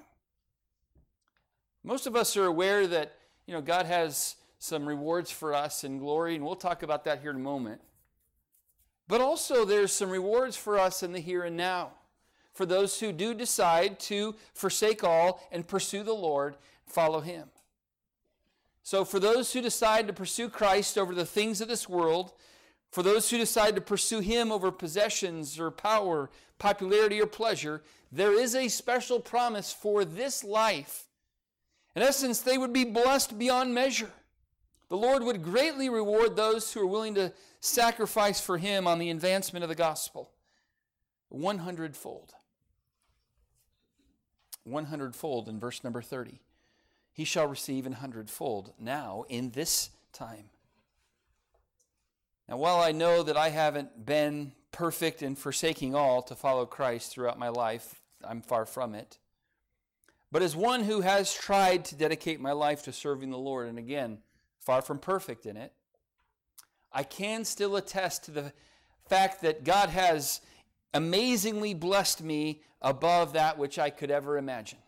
[1.86, 3.14] Most of us are aware that,
[3.46, 7.20] you know, God has some rewards for us in glory, and we'll talk about that
[7.20, 7.80] here in a moment.
[9.06, 11.92] But also, there's some rewards for us in the here and now.
[12.52, 17.50] For those who do decide to forsake all and pursue the Lord, follow Him.
[18.82, 22.32] So, for those who decide to pursue Christ over the things of this world,
[22.90, 28.36] for those who decide to pursue Him over possessions or power, popularity or pleasure, there
[28.36, 31.05] is a special promise for this life.
[31.96, 34.10] In essence, they would be blessed beyond measure.
[34.90, 39.10] The Lord would greatly reward those who are willing to sacrifice for Him on the
[39.10, 40.30] advancement of the gospel.
[41.30, 42.34] 100 fold.
[44.64, 46.40] 100 fold in verse number 30.
[47.12, 50.50] He shall receive an hundred fold now in this time.
[52.46, 57.10] Now, while I know that I haven't been perfect in forsaking all to follow Christ
[57.10, 59.18] throughout my life, I'm far from it.
[60.36, 63.78] But as one who has tried to dedicate my life to serving the Lord, and
[63.78, 64.18] again,
[64.60, 65.72] far from perfect in it,
[66.92, 68.52] I can still attest to the
[69.08, 70.42] fact that God has
[70.92, 74.78] amazingly blessed me above that which I could ever imagine.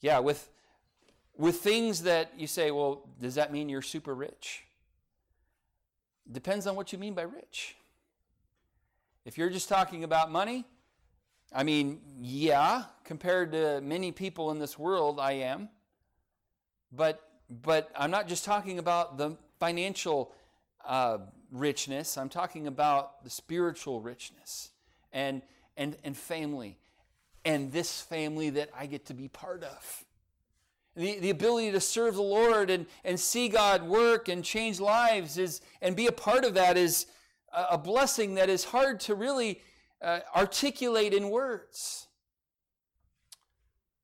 [0.00, 0.50] Yeah, with,
[1.36, 4.64] with things that you say, well, does that mean you're super rich?
[6.32, 7.76] Depends on what you mean by rich.
[9.24, 10.64] If you're just talking about money,
[11.52, 15.70] I mean, yeah, compared to many people in this world, I am.
[16.92, 17.22] But
[17.62, 20.32] but I'm not just talking about the financial
[20.86, 21.18] uh,
[21.50, 22.18] richness.
[22.18, 24.70] I'm talking about the spiritual richness
[25.12, 25.42] and
[25.76, 26.78] and and family,
[27.44, 30.04] and this family that I get to be part of.
[30.96, 35.38] The, the ability to serve the Lord and, and see God work and change lives
[35.38, 37.06] is and be a part of that is
[37.52, 39.60] a, a blessing that is hard to really
[40.00, 42.06] uh, articulate in words.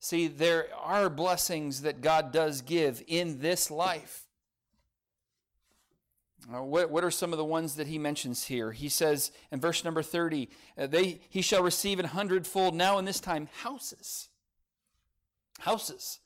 [0.01, 4.25] See, there are blessings that God does give in this life.
[6.53, 8.73] Uh, what, what are some of the ones that he mentions here?
[8.73, 13.07] He says in verse number 30, uh, they, he shall receive an hundredfold now in
[13.07, 14.29] this time houses.
[15.61, 16.21] Houses.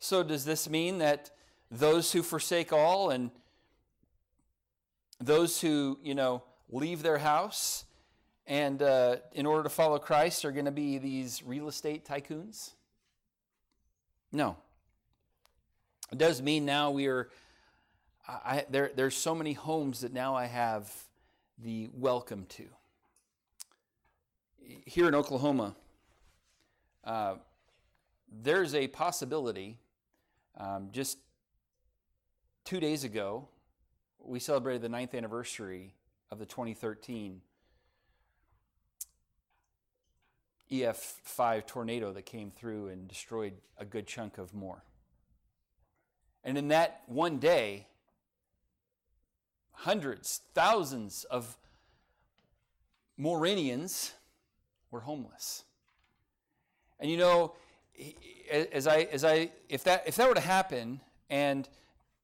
[0.00, 1.30] So, does this mean that
[1.70, 3.30] those who forsake all and
[5.20, 7.84] those who, you know, leave their house
[8.46, 12.72] and uh, in order to follow Christ are going to be these real estate tycoons?
[14.32, 14.56] No.
[16.12, 17.28] It does mean now we are,
[18.26, 20.92] I, there, there's so many homes that now I have
[21.58, 22.64] the welcome to.
[24.86, 25.76] Here in Oklahoma,
[27.04, 27.34] uh,
[28.30, 29.78] there's a possibility.
[30.56, 31.18] Um, just
[32.64, 33.48] two days ago,
[34.18, 35.94] we celebrated the ninth anniversary
[36.30, 37.40] of the 2013
[40.70, 44.84] EF5 tornado that came through and destroyed a good chunk of Moore.
[46.44, 47.86] And in that one day,
[49.72, 51.56] hundreds, thousands of
[53.16, 54.12] Morenians
[54.90, 55.64] were homeless.
[56.98, 57.54] And you know,
[58.50, 61.68] as I, as I, if that, if that were to happen, and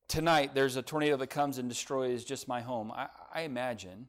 [0.09, 4.09] tonight there's a tornado that comes and destroys just my home, I, I imagine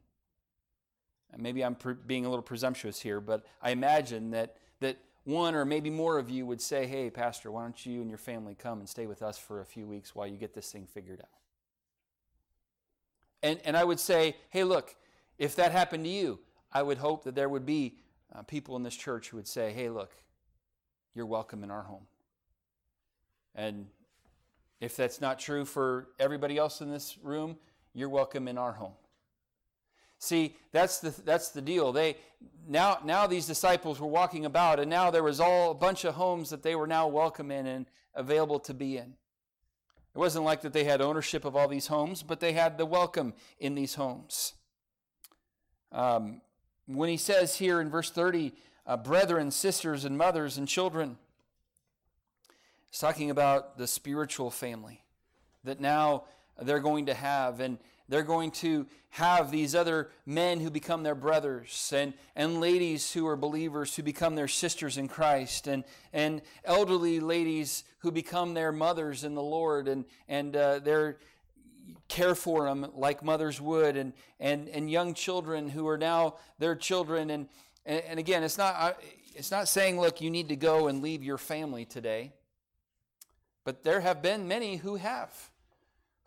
[1.35, 5.65] maybe I'm pre- being a little presumptuous here, but I imagine that, that one or
[5.65, 8.79] maybe more of you would say, Hey, Pastor, why don't you and your family come
[8.79, 11.29] and stay with us for a few weeks while you get this thing figured out?
[13.43, 14.95] And, and I would say, Hey, look,
[15.37, 16.39] if that happened to you,
[16.71, 17.97] I would hope that there would be
[18.33, 20.11] uh, people in this church who would say, Hey, look,
[21.13, 22.07] you're welcome in our home.
[23.53, 23.87] And
[24.79, 27.57] if that's not true for everybody else in this room,
[27.93, 28.93] you're welcome in our home.
[30.19, 31.91] See, that's the, that's the deal.
[31.91, 32.17] They,
[32.67, 36.15] now, now these disciples were walking about, and now there was all a bunch of
[36.15, 39.13] homes that they were now welcome in and available to be in.
[40.15, 42.85] It wasn't like that they had ownership of all these homes, but they had the
[42.85, 44.53] welcome in these homes.
[45.91, 46.41] Um,
[46.87, 48.53] when he says here in verse 30,
[48.87, 51.17] uh, brethren, sisters, and mothers and children,
[52.89, 55.03] he's talking about the spiritual family
[55.63, 56.23] that now
[56.61, 57.59] they're going to have.
[57.59, 57.77] And
[58.09, 63.27] they're going to have these other men who become their brothers and, and ladies who
[63.27, 68.71] are believers who become their sisters in Christ and, and elderly ladies who become their
[68.71, 71.17] mothers in the Lord and, and uh, they're
[72.09, 76.75] care for them like mothers would and, and, and young children who are now their
[76.75, 77.29] children.
[77.29, 77.47] And,
[77.85, 79.01] and again it's not,
[79.35, 82.33] it's not saying look you need to go and leave your family today
[83.63, 85.49] but there have been many who have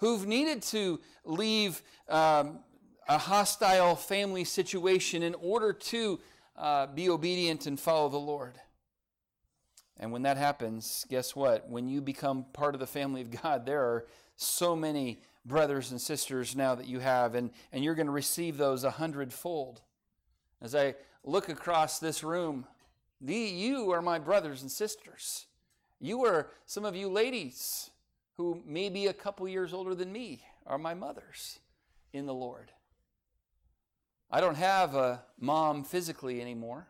[0.00, 2.60] who've needed to leave um,
[3.08, 6.18] a hostile family situation in order to
[6.56, 8.58] uh, be obedient and follow the Lord.
[9.98, 11.68] And when that happens, guess what?
[11.68, 16.00] When you become part of the family of God, there are so many brothers and
[16.00, 19.82] sisters now that you have, and, and you're going to receive those a hundredfold.
[20.62, 22.66] As I look across this room,
[23.20, 25.46] the, you are my brothers and sisters.
[25.98, 27.89] You are some of you ladies
[28.40, 31.58] who may be a couple years older than me are my mothers
[32.14, 32.72] in the Lord.
[34.30, 36.86] I don't have a mom physically anymore.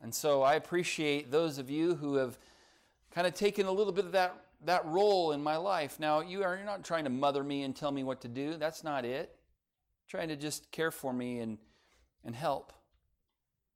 [0.00, 2.38] And so I appreciate those of you who have
[3.10, 4.32] kind of taken a little bit of that,
[4.64, 5.98] that role in my life.
[5.98, 8.56] Now, you are you're not trying to mother me and tell me what to do.
[8.56, 9.34] That's not it.
[10.04, 11.58] You're trying to just care for me and,
[12.24, 12.72] and help.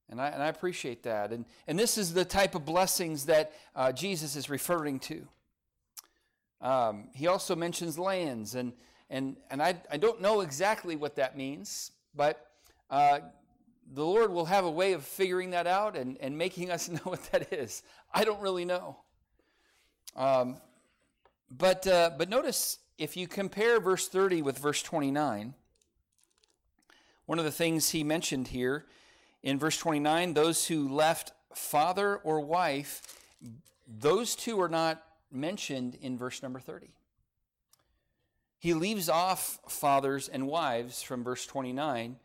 [0.08, 1.32] And I, and I appreciate that.
[1.32, 5.26] And, and this is the type of blessings that uh, Jesus is referring to.
[6.62, 8.72] Um, he also mentions lands, and,
[9.10, 12.46] and, and I, I don't know exactly what that means, but
[12.88, 13.18] uh,
[13.92, 17.00] the Lord will have a way of figuring that out and, and making us know
[17.04, 17.82] what that is.
[18.14, 18.96] I don't really know.
[20.14, 20.56] Um,
[21.50, 25.54] but, uh, but notice if you compare verse 30 with verse 29,
[27.26, 28.86] one of the things he mentioned here
[29.42, 33.02] in verse 29 those who left father or wife,
[33.86, 36.90] those two are not mentioned in verse number 30.
[38.58, 42.16] He leaves off fathers and wives from verse 29.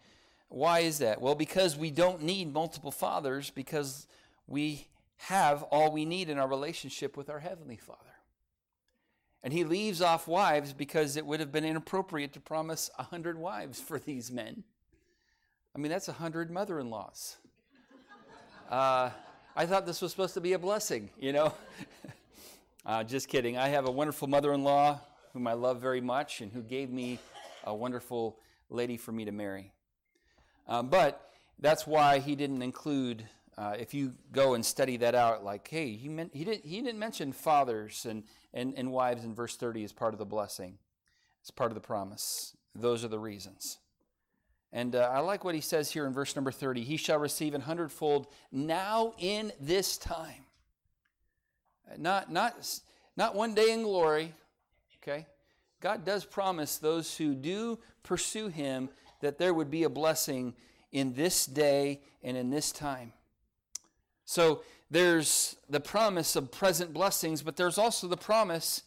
[0.50, 1.20] Why is that?
[1.20, 4.08] Well, because we don't need multiple fathers, because
[4.46, 8.02] we have all we need in our relationship with our Heavenly Father.
[9.44, 13.38] And he leaves off wives because it would have been inappropriate to promise a hundred
[13.38, 14.64] wives for these men.
[15.76, 17.38] I mean, that's a hundred mother in laws.
[18.70, 19.10] Uh,
[19.56, 21.54] I thought this was supposed to be a blessing, you know?
[22.88, 23.58] uh, just kidding.
[23.58, 25.02] I have a wonderful mother in law
[25.34, 27.20] whom I love very much and who gave me
[27.66, 29.74] a wonderful lady for me to marry.
[30.68, 35.44] Um, but that's why he didn't include, uh, if you go and study that out,
[35.44, 38.24] like, hey, he, meant, he, didn't, he didn't mention fathers and,
[38.54, 40.78] and, and wives in verse 30 as part of the blessing,
[41.44, 42.56] as part of the promise.
[42.74, 43.80] Those are the reasons.
[44.72, 47.54] And uh, I like what he says here in verse number 30 He shall receive
[47.54, 50.47] an hundredfold now in this time.
[51.98, 52.80] Not, not,
[53.16, 54.34] not one day in glory,
[55.02, 55.26] okay?
[55.80, 58.90] God does promise those who do pursue him
[59.22, 60.54] that there would be a blessing
[60.92, 63.14] in this day and in this time.
[64.26, 68.84] So there's the promise of present blessings, but there's also the promise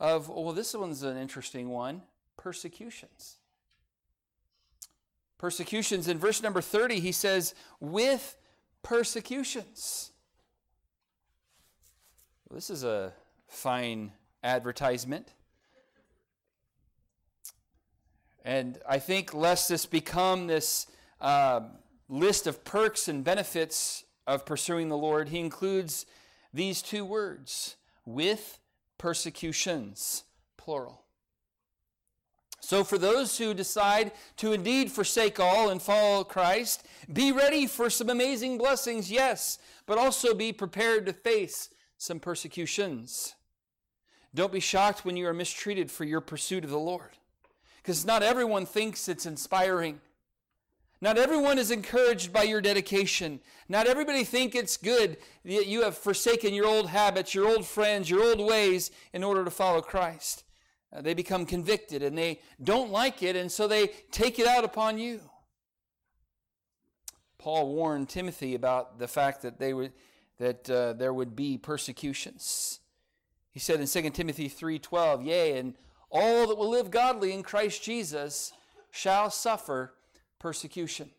[0.00, 2.02] of, oh, well, this one's an interesting one
[2.36, 3.36] persecutions
[5.42, 6.06] persecutions.
[6.06, 8.36] In verse number 30, he says, with
[8.84, 10.11] persecutions.
[12.52, 13.14] Well, this is a
[13.48, 14.12] fine
[14.44, 15.32] advertisement.
[18.44, 20.86] And I think, lest this become this
[21.18, 21.60] uh,
[22.10, 26.04] list of perks and benefits of pursuing the Lord, he includes
[26.52, 28.58] these two words with
[28.98, 30.24] persecutions,
[30.58, 31.04] plural.
[32.60, 37.88] So, for those who decide to indeed forsake all and follow Christ, be ready for
[37.88, 41.70] some amazing blessings, yes, but also be prepared to face
[42.02, 43.36] some persecutions.
[44.34, 47.10] Don't be shocked when you are mistreated for your pursuit of the Lord,
[47.76, 50.00] because not everyone thinks it's inspiring.
[51.00, 53.38] Not everyone is encouraged by your dedication.
[53.68, 58.10] Not everybody think it's good that you have forsaken your old habits, your old friends,
[58.10, 60.42] your old ways in order to follow Christ.
[60.92, 64.64] Uh, they become convicted and they don't like it, and so they take it out
[64.64, 65.20] upon you.
[67.38, 69.92] Paul warned Timothy about the fact that they would
[70.42, 72.80] that uh, there would be persecutions.
[73.52, 75.76] He said in 2 Timothy 3:12, "Yea, and
[76.10, 78.52] all that will live godly in Christ Jesus
[78.90, 79.94] shall suffer
[80.40, 81.12] persecution."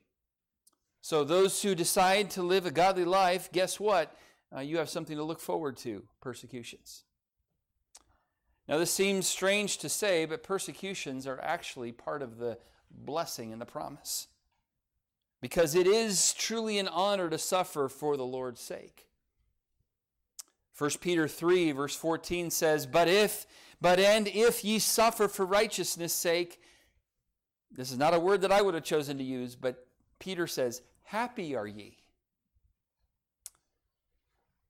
[1.00, 4.14] So those who decide to live a godly life, guess what?
[4.54, 7.06] Uh, you have something to look forward to, persecutions.
[8.68, 12.58] Now, this seems strange to say, but persecutions are actually part of the
[12.92, 14.28] blessing and the promise.
[15.40, 19.08] Because it is truly an honor to suffer for the Lord's sake.
[20.78, 23.46] 1 Peter 3, verse 14 says, But if,
[23.80, 26.60] but and if ye suffer for righteousness' sake,
[27.72, 29.88] this is not a word that I would have chosen to use, but
[30.20, 31.98] Peter says, Happy are ye.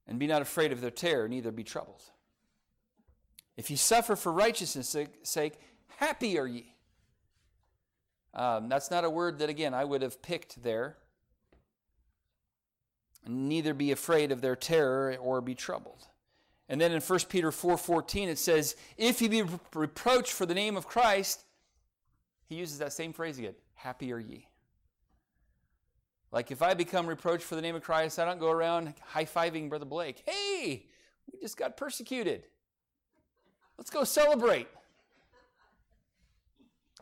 [0.07, 2.03] And be not afraid of their terror, neither be troubled.
[3.55, 5.53] If you suffer for righteousness' sake,
[5.97, 6.73] happy are ye.
[8.33, 10.97] Um, that's not a word that, again, I would have picked there.
[13.27, 16.07] Neither be afraid of their terror or be troubled.
[16.69, 20.75] And then in 1 Peter 4.14 it says, If you be reproached for the name
[20.75, 21.43] of Christ,
[22.45, 24.47] he uses that same phrase again, happy are ye.
[26.31, 29.69] Like if I become reproached for the name of Christ, I don't go around high-fiving
[29.69, 30.23] Brother Blake.
[30.25, 30.87] Hey,
[31.31, 32.43] we just got persecuted.
[33.77, 34.67] Let's go celebrate.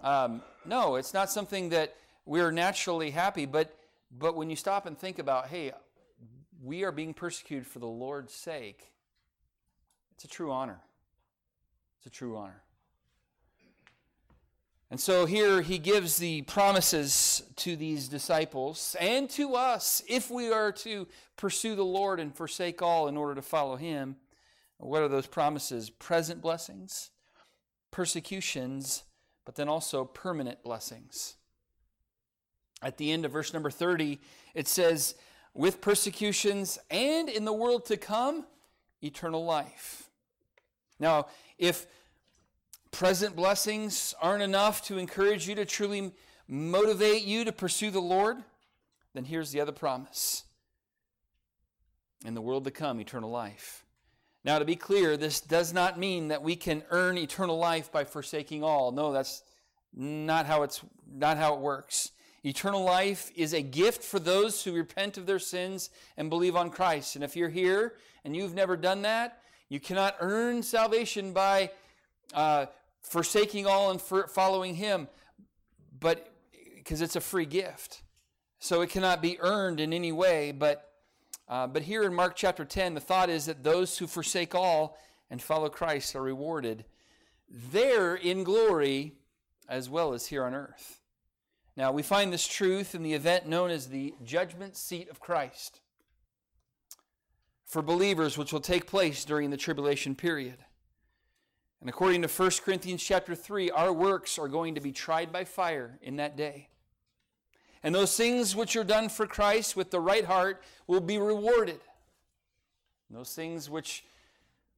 [0.04, 1.96] Um, no, it's not something that
[2.26, 3.78] we're naturally happy, but,
[4.18, 5.72] but when you stop and think about, hey,
[6.64, 8.92] we are being persecuted for the Lord's sake,
[10.16, 10.80] it's a true honor.
[11.98, 12.62] It's a true honor.
[14.92, 20.52] And so here he gives the promises to these disciples and to us if we
[20.52, 21.08] are to
[21.38, 24.18] pursue the Lord and forsake all in order to follow him.
[24.78, 25.90] What are those promises?
[25.90, 27.12] Present blessings,
[27.90, 29.04] persecutions,
[29.46, 31.36] but then also permanent blessings.
[32.82, 34.20] At the end of verse number 30,
[34.56, 35.16] it says,
[35.54, 38.46] with persecutions and in the world to come,
[39.02, 40.10] eternal life.
[41.00, 41.28] Now,
[41.58, 41.88] if
[42.92, 46.12] present blessings aren't enough to encourage you to truly
[46.48, 48.38] motivate you to pursue the Lord,
[49.14, 50.44] then here's the other promise.
[52.26, 53.86] In the world to come, eternal life.
[54.44, 58.04] Now, to be clear, this does not mean that we can earn eternal life by
[58.04, 58.92] forsaking all.
[58.92, 59.44] No, that's
[59.94, 60.82] not how it's
[61.12, 62.12] not how it works.
[62.44, 66.70] Eternal life is a gift for those who repent of their sins and believe on
[66.70, 67.16] Christ.
[67.16, 71.72] And if you're here and you've never done that, you cannot earn salvation by
[72.34, 72.66] uh,
[73.02, 75.08] forsaking all and following Him,
[76.00, 76.34] but
[76.76, 78.02] because it's a free gift.
[78.60, 80.52] So it cannot be earned in any way.
[80.52, 80.92] But,
[81.48, 84.98] uh, but here in Mark chapter 10, the thought is that those who forsake all
[85.30, 86.86] and follow Christ are rewarded
[87.52, 89.14] there in glory
[89.68, 91.01] as well as here on earth.
[91.78, 95.80] Now, we find this truth in the event known as the judgment seat of Christ
[97.66, 100.58] for believers, which will take place during the tribulation period.
[101.80, 105.46] And according to 1 Corinthians chapter 3, our works are going to be tried by
[105.46, 106.68] fire in that day.
[107.82, 111.80] And those things which are done for Christ with the right heart will be rewarded.
[113.10, 114.04] And those things which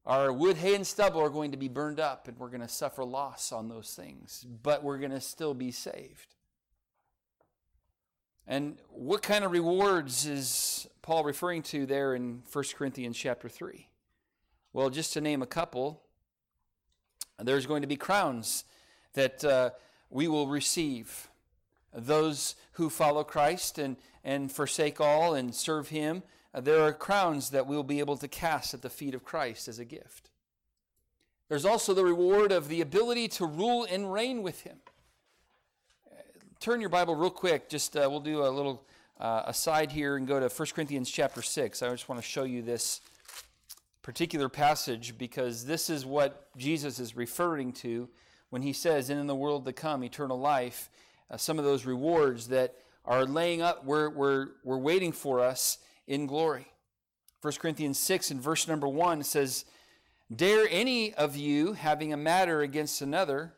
[0.06, 2.68] are wood, hay, and stubble are going to be burned up, and we're going to
[2.68, 6.33] suffer loss on those things, but we're going to still be saved.
[8.46, 13.88] And what kind of rewards is Paul referring to there in 1 Corinthians chapter 3?
[14.72, 16.02] Well, just to name a couple,
[17.38, 18.64] there's going to be crowns
[19.14, 19.70] that uh,
[20.10, 21.28] we will receive.
[21.92, 26.22] Those who follow Christ and, and forsake all and serve Him
[26.54, 29.66] uh, there are crowns that we'll be able to cast at the feet of Christ
[29.66, 30.30] as a gift.
[31.48, 34.78] There's also the reward of the ability to rule and reign with Him.
[36.60, 37.68] Turn your Bible real quick.
[37.68, 38.84] Just uh, we'll do a little
[39.20, 41.82] uh, aside here and go to 1 Corinthians chapter 6.
[41.82, 43.00] I just want to show you this
[44.02, 48.08] particular passage because this is what Jesus is referring to
[48.50, 50.90] when he says, "And in the world to come, eternal life."
[51.30, 55.78] Uh, some of those rewards that are laying up, we're, we're, we're waiting for us
[56.06, 56.66] in glory.
[57.42, 59.64] 1 Corinthians 6 and verse number 1 says,
[60.34, 63.54] Dare any of you, having a matter against another,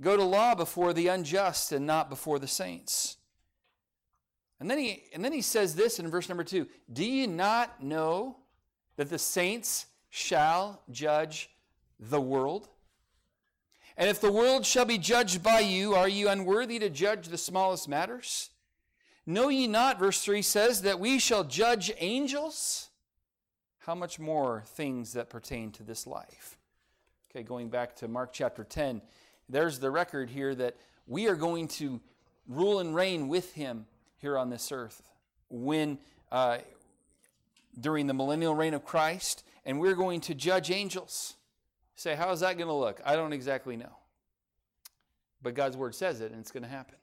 [0.00, 3.16] go to law before the unjust and not before the saints?
[4.58, 7.82] And then he, and then he says this in verse number 2 Do you not
[7.82, 8.36] know
[8.96, 11.50] that the saints shall judge
[11.98, 12.68] the world?
[13.96, 17.38] And if the world shall be judged by you, are you unworthy to judge the
[17.38, 18.50] smallest matters?
[19.26, 22.88] Know ye not, verse 3 says, that we shall judge angels?
[23.80, 26.58] How much more things that pertain to this life?
[27.30, 29.02] Okay, going back to Mark chapter 10,
[29.50, 30.76] there's the record here that
[31.06, 32.00] we are going to
[32.46, 33.86] rule and reign with him
[34.18, 35.02] here on this earth
[35.48, 35.98] when
[36.30, 36.58] uh,
[37.78, 41.36] during the millennial reign of Christ, and we're going to judge angels.
[41.94, 43.00] say, how is that going to look?
[43.04, 43.96] I don't exactly know.
[45.42, 46.96] But God's word says it, and it's going to happen.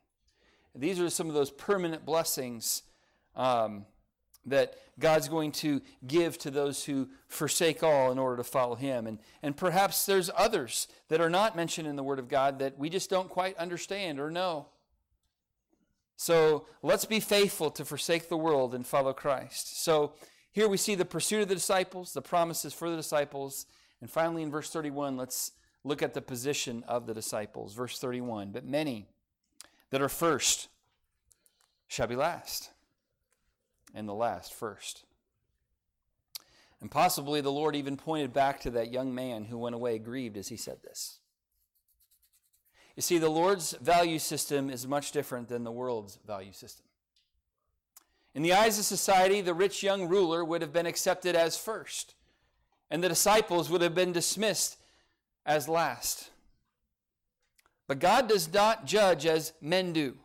[0.75, 2.83] These are some of those permanent blessings
[3.35, 3.85] um,
[4.47, 9.05] that God's going to give to those who forsake all in order to follow Him.
[9.07, 12.77] And, and perhaps there's others that are not mentioned in the Word of God that
[12.77, 14.67] we just don't quite understand or know.
[16.15, 19.83] So let's be faithful to forsake the world and follow Christ.
[19.83, 20.13] So
[20.51, 23.67] here we see the pursuit of the disciples, the promises for the disciples.
[24.01, 25.51] And finally, in verse 31, let's
[25.83, 27.75] look at the position of the disciples.
[27.75, 29.05] Verse 31 But many,
[29.91, 30.69] that are first
[31.87, 32.71] shall be last,
[33.97, 35.03] and the last first.
[36.79, 40.37] And possibly the Lord even pointed back to that young man who went away grieved
[40.37, 41.17] as he said this.
[42.95, 46.85] You see, the Lord's value system is much different than the world's value system.
[48.35, 52.13] In the eyes of society, the rich young ruler would have been accepted as first,
[52.91, 54.77] and the disciples would have been dismissed
[55.43, 56.29] as last.
[57.87, 60.17] But God does not judge as men do.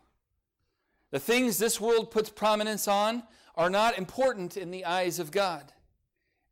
[1.10, 3.22] The things this world puts prominence on
[3.54, 5.72] are not important in the eyes of God.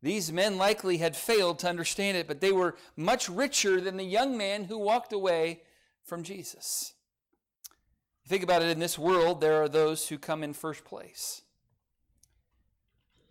[0.01, 4.03] These men likely had failed to understand it, but they were much richer than the
[4.03, 5.61] young man who walked away
[6.03, 6.93] from Jesus.
[8.27, 11.41] Think about it in this world, there are those who come in first place.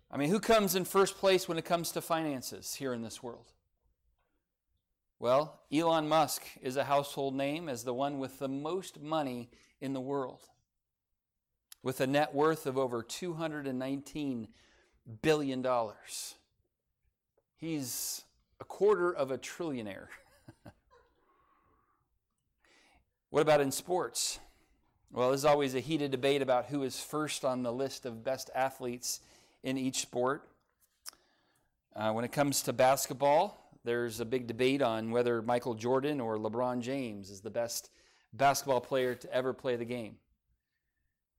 [0.09, 3.23] I mean, who comes in first place when it comes to finances here in this
[3.23, 3.53] world?
[5.19, 9.49] Well, Elon Musk is a household name as the one with the most money
[9.79, 10.41] in the world,
[11.83, 14.47] with a net worth of over $219
[15.21, 15.65] billion.
[17.55, 18.23] He's
[18.59, 20.07] a quarter of a trillionaire.
[23.29, 24.39] what about in sports?
[25.11, 28.49] Well, there's always a heated debate about who is first on the list of best
[28.55, 29.19] athletes
[29.63, 30.47] in each sport.
[31.93, 36.37] Uh, when it comes to basketball, there's a big debate on whether Michael Jordan or
[36.37, 37.89] LeBron James is the best
[38.31, 40.15] basketball player to ever play the game.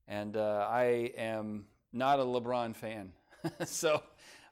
[0.07, 3.11] And uh, I am not a LeBron fan.
[3.65, 4.01] so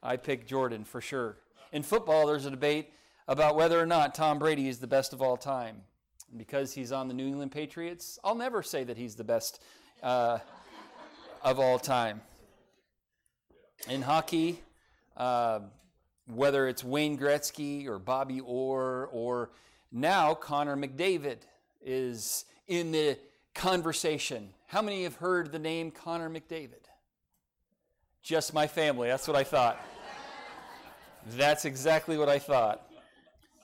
[0.02, 1.38] I pick Jordan for sure.
[1.72, 2.89] In football, there's a debate
[3.28, 5.84] about whether or not Tom Brady is the best of all time.
[6.38, 9.62] because he's on the New England Patriots, I'll never say that he's the best
[10.02, 10.39] uh,
[11.41, 12.22] of all time.
[13.89, 14.62] In hockey,
[15.18, 15.60] uh,
[16.28, 19.52] whether it's Wayne Gretzky or Bobby Orr or
[19.91, 21.38] now Connor McDavid
[21.84, 23.18] is in the
[23.54, 24.54] conversation.
[24.72, 26.86] How many have heard the name Connor McDavid?
[28.24, 29.10] Just my family.
[29.10, 29.78] That's what I thought.
[31.32, 32.90] That's exactly what I thought.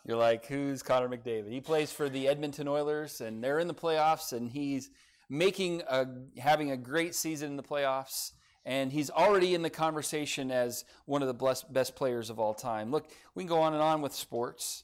[0.05, 1.49] You're like, who's Connor McDavid?
[1.49, 4.89] He plays for the Edmonton Oilers, and they're in the playoffs, and he's
[5.29, 6.07] making a,
[6.39, 8.33] having a great season in the playoffs,
[8.65, 12.91] and he's already in the conversation as one of the best players of all time.
[12.91, 14.83] Look, we can go on and on with sports.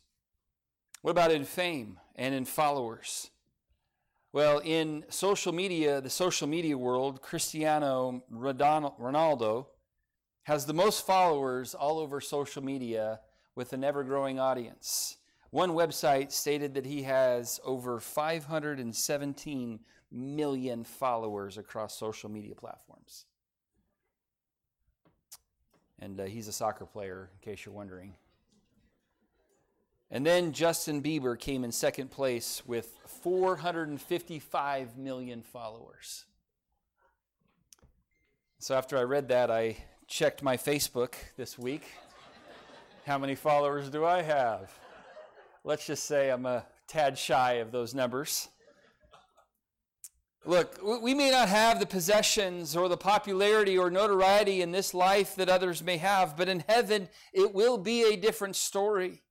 [1.02, 3.30] What about in fame and in followers?
[4.34, 9.68] Well, in social media, the social media world, Cristiano Ronaldo
[10.46, 13.20] has the most followers all over social media
[13.54, 15.18] with an ever growing audience.
[15.52, 19.80] One website stated that he has over 517
[20.12, 23.26] million followers across social media platforms.
[26.00, 28.16] And uh, he's a soccer player, in case you're wondering.
[30.14, 36.26] And then Justin Bieber came in second place with 455 million followers.
[38.60, 41.82] So after I read that, I checked my Facebook this week.
[43.08, 44.72] How many followers do I have?
[45.64, 48.50] Let's just say I'm a tad shy of those numbers.
[50.46, 55.36] Look, we may not have the possessions or the popularity or notoriety in this life
[55.38, 59.24] that others may have, but in heaven it will be a different story.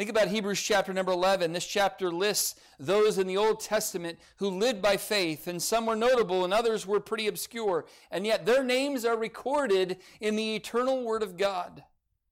[0.00, 1.52] Think about Hebrews chapter number 11.
[1.52, 5.94] This chapter lists those in the Old Testament who lived by faith, and some were
[5.94, 11.04] notable and others were pretty obscure, and yet their names are recorded in the eternal
[11.04, 11.84] Word of God.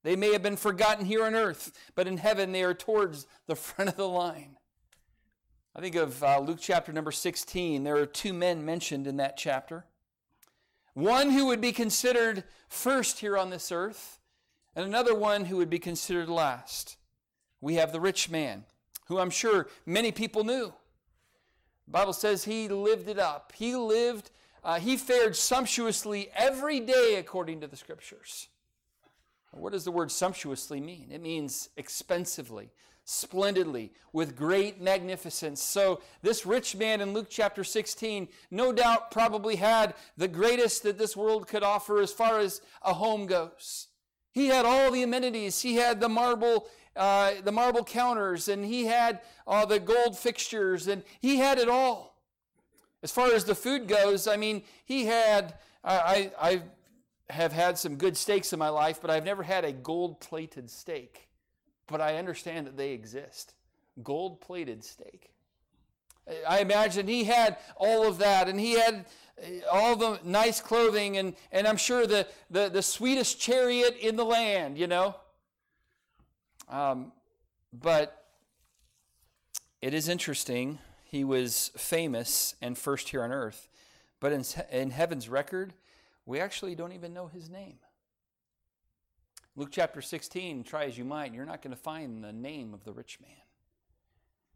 [0.02, 3.54] They may have been forgotten here on earth, but in heaven they are towards the
[3.54, 4.56] front of the line.
[5.76, 7.84] I think of uh, Luke chapter number 16.
[7.84, 9.84] There are two men mentioned in that chapter.
[10.94, 14.20] One who would be considered first here on this earth,
[14.74, 16.97] and another one who would be considered last
[17.60, 18.64] we have the rich man,
[19.06, 20.72] who I'm sure many people knew.
[21.86, 23.52] The Bible says he lived it up.
[23.56, 24.30] He lived,
[24.62, 28.48] uh, he fared sumptuously every day according to the scriptures.
[29.52, 31.08] What does the word sumptuously mean?
[31.10, 32.70] It means expensively,
[33.04, 35.62] splendidly, with great magnificence.
[35.62, 40.98] So, this rich man in Luke chapter 16, no doubt probably had the greatest that
[40.98, 43.88] this world could offer as far as a home goes.
[44.30, 45.62] He had all the amenities.
[45.62, 46.68] He had the marble
[46.98, 51.68] uh, the marble counters, and he had uh, the gold fixtures, and he had it
[51.68, 52.16] all.
[53.02, 56.62] As far as the food goes, I mean, he had, I, I, I
[57.30, 60.68] have had some good steaks in my life, but I've never had a gold plated
[60.68, 61.28] steak.
[61.86, 63.54] But I understand that they exist.
[64.02, 65.30] Gold plated steak.
[66.46, 69.06] I imagine he had all of that, and he had
[69.42, 74.16] uh, all the nice clothing, and, and I'm sure the, the, the sweetest chariot in
[74.16, 75.14] the land, you know.
[76.68, 77.12] Um,
[77.72, 78.24] but
[79.80, 80.78] it is interesting.
[81.04, 83.68] He was famous and first here on earth.
[84.20, 85.72] But in, in heaven's record,
[86.26, 87.78] we actually don't even know his name.
[89.56, 92.84] Luke chapter 16, try as you might, you're not going to find the name of
[92.84, 93.30] the rich man.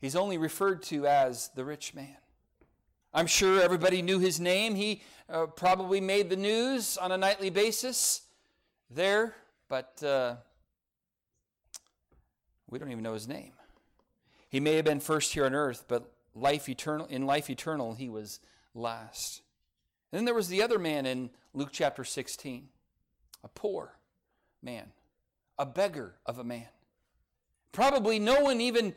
[0.01, 2.17] He's only referred to as the rich man.
[3.15, 4.75] I'm sure everybody knew his name.
[4.75, 8.23] He uh, probably made the news on a nightly basis
[8.91, 9.35] there,
[9.69, 10.37] but uh,
[12.73, 13.53] we don't even know his name.
[14.49, 18.09] He may have been first here on earth, but life eternal in life eternal he
[18.09, 18.41] was
[18.75, 19.43] last.
[20.11, 22.69] And then there was the other man in Luke chapter 16,
[23.45, 23.97] a poor
[24.63, 24.93] man,
[25.59, 26.69] a beggar of a man.
[27.73, 28.95] Probably no one even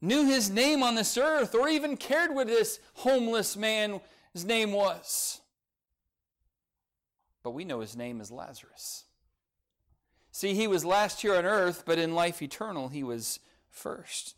[0.00, 4.00] knew his name on this earth or even cared what this homeless man's
[4.44, 5.40] name was.
[7.44, 9.04] But we know his name is Lazarus.
[10.32, 14.34] See, he was last here on earth, but in life eternal, he was first.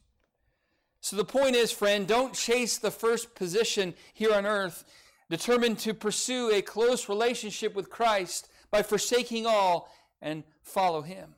[1.01, 4.85] So the point is, friend, don't chase the first position here on earth.
[5.31, 11.35] Determined to pursue a close relationship with Christ by forsaking all and follow him.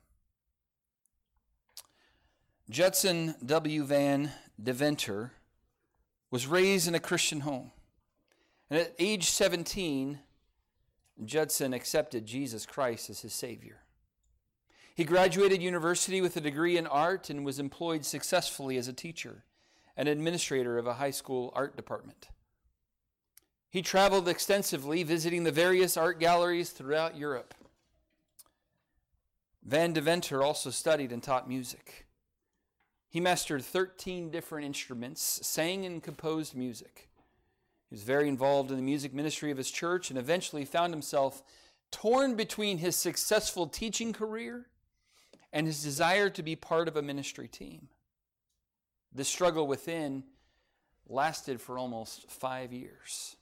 [2.69, 3.83] Judson W.
[3.83, 4.31] Van
[4.61, 5.33] Deventer
[6.31, 7.71] was raised in a Christian home.
[8.69, 10.19] And at age 17,
[11.23, 13.81] Judson accepted Jesus Christ as his Savior.
[14.97, 19.43] He graduated university with a degree in art and was employed successfully as a teacher
[19.95, 22.29] and administrator of a high school art department.
[23.69, 27.53] He traveled extensively, visiting the various art galleries throughout Europe.
[29.63, 32.07] Van Deventer also studied and taught music.
[33.07, 37.07] He mastered 13 different instruments, sang and composed music.
[37.87, 41.43] He was very involved in the music ministry of his church and eventually found himself
[41.91, 44.65] torn between his successful teaching career
[45.51, 47.87] and his desire to be part of a ministry team.
[49.13, 50.23] The struggle within
[51.07, 53.35] lasted for almost five years.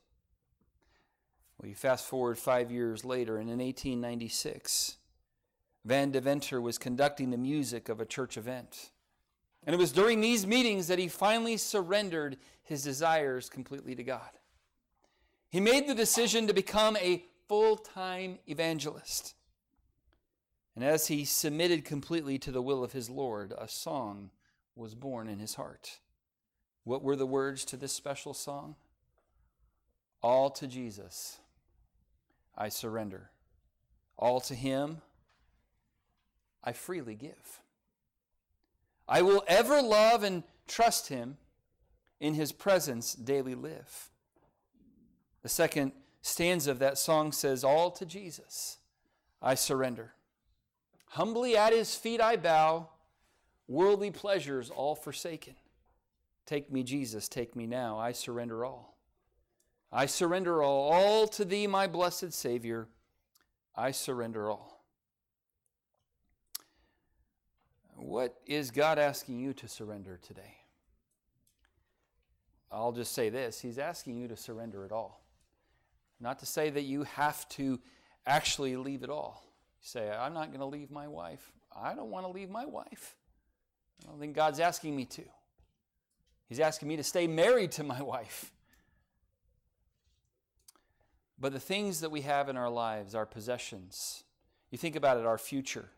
[1.58, 4.98] Well, you fast forward five years later, and in 1896,
[5.86, 8.92] Van Deventer was conducting the music of a church event.
[9.66, 14.30] And it was during these meetings that he finally surrendered his desires completely to God.
[15.50, 19.36] He made the decision to become a full time evangelist.
[20.76, 24.32] And as he submitted completely to the will of his Lord, a song
[24.76, 26.00] was born in his heart.
[26.84, 28.76] What were the words to this special song?
[30.22, 31.40] All to Jesus
[32.58, 33.30] I surrender.
[34.18, 35.02] All to Him
[36.64, 37.62] I freely give.
[39.08, 41.38] I will ever love and trust Him,
[42.20, 44.10] in His presence daily live.
[45.44, 48.78] The second stanza of that song says, All to Jesus
[49.42, 50.14] I surrender.
[51.16, 52.90] Humbly at His feet I bow,
[53.70, 55.56] worldly pleasures all forsaken.
[56.46, 57.98] Take me, Jesus, take me now.
[57.98, 58.98] I surrender all.
[59.94, 62.90] I surrender all, all to thee, my blessed Savior.
[63.74, 64.84] I surrender all.
[67.96, 70.58] What is God asking you to surrender today?
[72.70, 75.24] I'll just say this He's asking you to surrender it all.
[76.20, 77.80] Not to say that you have to
[78.28, 79.45] actually leave it all.
[79.86, 81.54] Say, I'm not going to leave my wife.
[81.80, 83.16] I don't want to leave my wife.
[84.04, 85.22] I don't think God's asking me to.
[86.50, 88.52] He's asking me to stay married to my wife.
[91.40, 94.24] But the things that we have in our lives, our possessions,
[94.72, 95.92] you think about it, our future,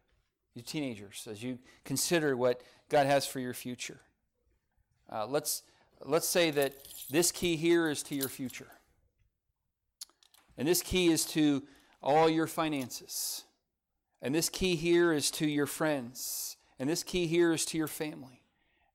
[0.53, 4.01] you teenagers, as you consider what God has for your future.
[5.09, 5.63] Uh, let's,
[6.03, 6.75] let's say that
[7.09, 8.67] this key here is to your future.
[10.57, 11.63] And this key is to
[12.03, 13.45] all your finances.
[14.21, 16.57] And this key here is to your friends.
[16.79, 18.41] And this key here is to your family.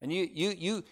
[0.00, 0.84] And you, you, you,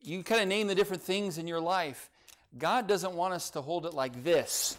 [0.00, 2.10] you kind of name the different things in your life.
[2.56, 4.76] God doesn't want us to hold it like this.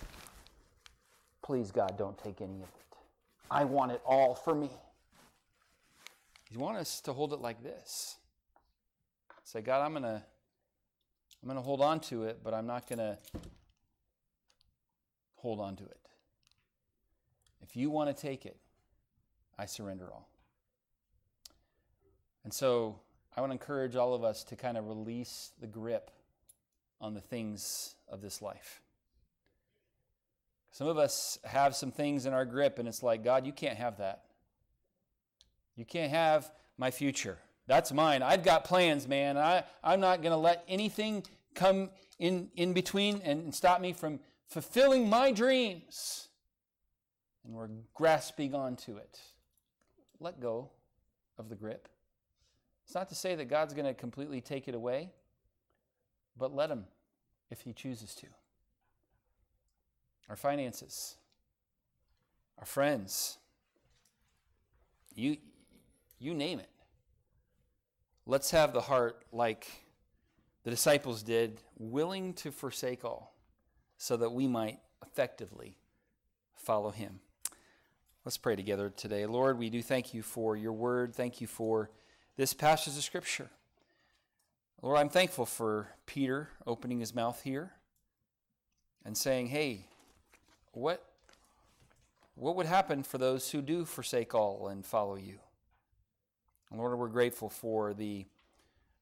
[1.41, 2.97] Please, God, don't take any of it.
[3.49, 4.69] I want it all for me.
[6.49, 8.17] He wants us to hold it like this.
[9.43, 10.23] Say, God, I'm gonna
[11.41, 13.17] I'm gonna hold on to it, but I'm not gonna
[15.37, 15.99] hold on to it.
[17.61, 18.57] If you want to take it,
[19.59, 20.29] I surrender all.
[22.45, 23.01] And so
[23.35, 26.11] I want to encourage all of us to kind of release the grip
[27.01, 28.81] on the things of this life.
[30.71, 33.77] Some of us have some things in our grip, and it's like, God, you can't
[33.77, 34.23] have that.
[35.75, 37.37] You can't have my future.
[37.67, 38.23] That's mine.
[38.23, 39.37] I've got plans, man.
[39.37, 44.21] I, I'm not going to let anything come in, in between and stop me from
[44.47, 46.29] fulfilling my dreams.
[47.43, 49.19] And we're grasping onto it.
[50.19, 50.69] Let go
[51.37, 51.87] of the grip.
[52.85, 55.11] It's not to say that God's going to completely take it away,
[56.37, 56.85] but let Him
[57.49, 58.27] if He chooses to
[60.29, 61.17] our finances,
[62.59, 63.39] our friends,
[65.15, 65.37] you,
[66.19, 66.69] you name it.
[68.27, 69.67] Let's have the heart like
[70.63, 73.35] the disciples did, willing to forsake all
[73.97, 75.77] so that we might effectively
[76.53, 77.19] follow him.
[78.25, 79.25] Let's pray together today.
[79.25, 81.15] Lord, we do thank you for your word.
[81.15, 81.89] Thank you for
[82.35, 83.49] this passage of Scripture.
[84.81, 87.71] Lord, I'm thankful for Peter opening his mouth here
[89.05, 89.85] and saying, Hey,
[90.73, 91.03] what,
[92.35, 95.39] what would happen for those who do forsake all and follow you?
[96.75, 98.25] Lord, we're grateful for the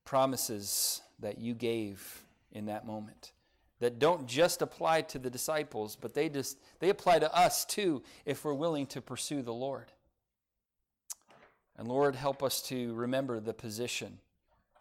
[0.05, 3.31] promises that you gave in that moment
[3.79, 8.01] that don't just apply to the disciples, but they just they apply to us too
[8.25, 9.91] if we're willing to pursue the Lord.
[11.77, 14.17] And Lord, help us to remember the position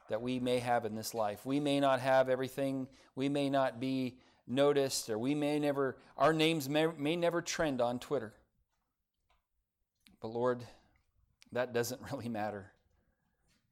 [0.09, 1.45] that we may have in this life.
[1.45, 4.17] We may not have everything, we may not be
[4.47, 8.33] noticed, or we may never, our names may, may never trend on Twitter.
[10.21, 10.63] But Lord,
[11.53, 12.73] that doesn't really matter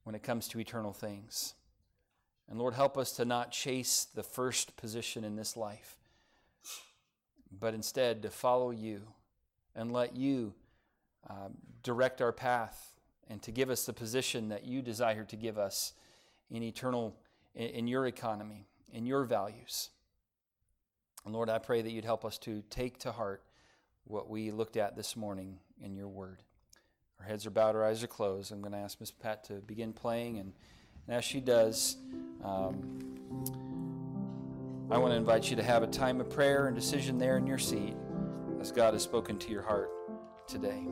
[0.03, 1.55] when it comes to eternal things.
[2.49, 5.97] And Lord, help us to not chase the first position in this life,
[7.51, 9.03] but instead to follow you
[9.75, 10.55] and let you
[11.29, 11.49] uh,
[11.83, 12.93] direct our path
[13.29, 15.95] and to give us the position that you desire to give us
[16.51, 17.17] in eternal,
[17.55, 19.89] in, in your economy, in your values.
[21.25, 23.43] And Lord, I pray that you'd help us to take to heart
[24.05, 26.43] what we looked at this morning in your word.
[27.19, 28.53] Our heads are bowed, our eyes are closed.
[28.53, 30.53] I'm going to ask Miss Pat to begin playing, and,
[31.07, 31.97] and as she does,
[32.43, 33.01] um,
[34.91, 37.47] I want to invite you to have a time of prayer and decision there in
[37.47, 37.97] your seat
[38.61, 39.91] as God has spoken to your heart
[40.47, 40.87] today.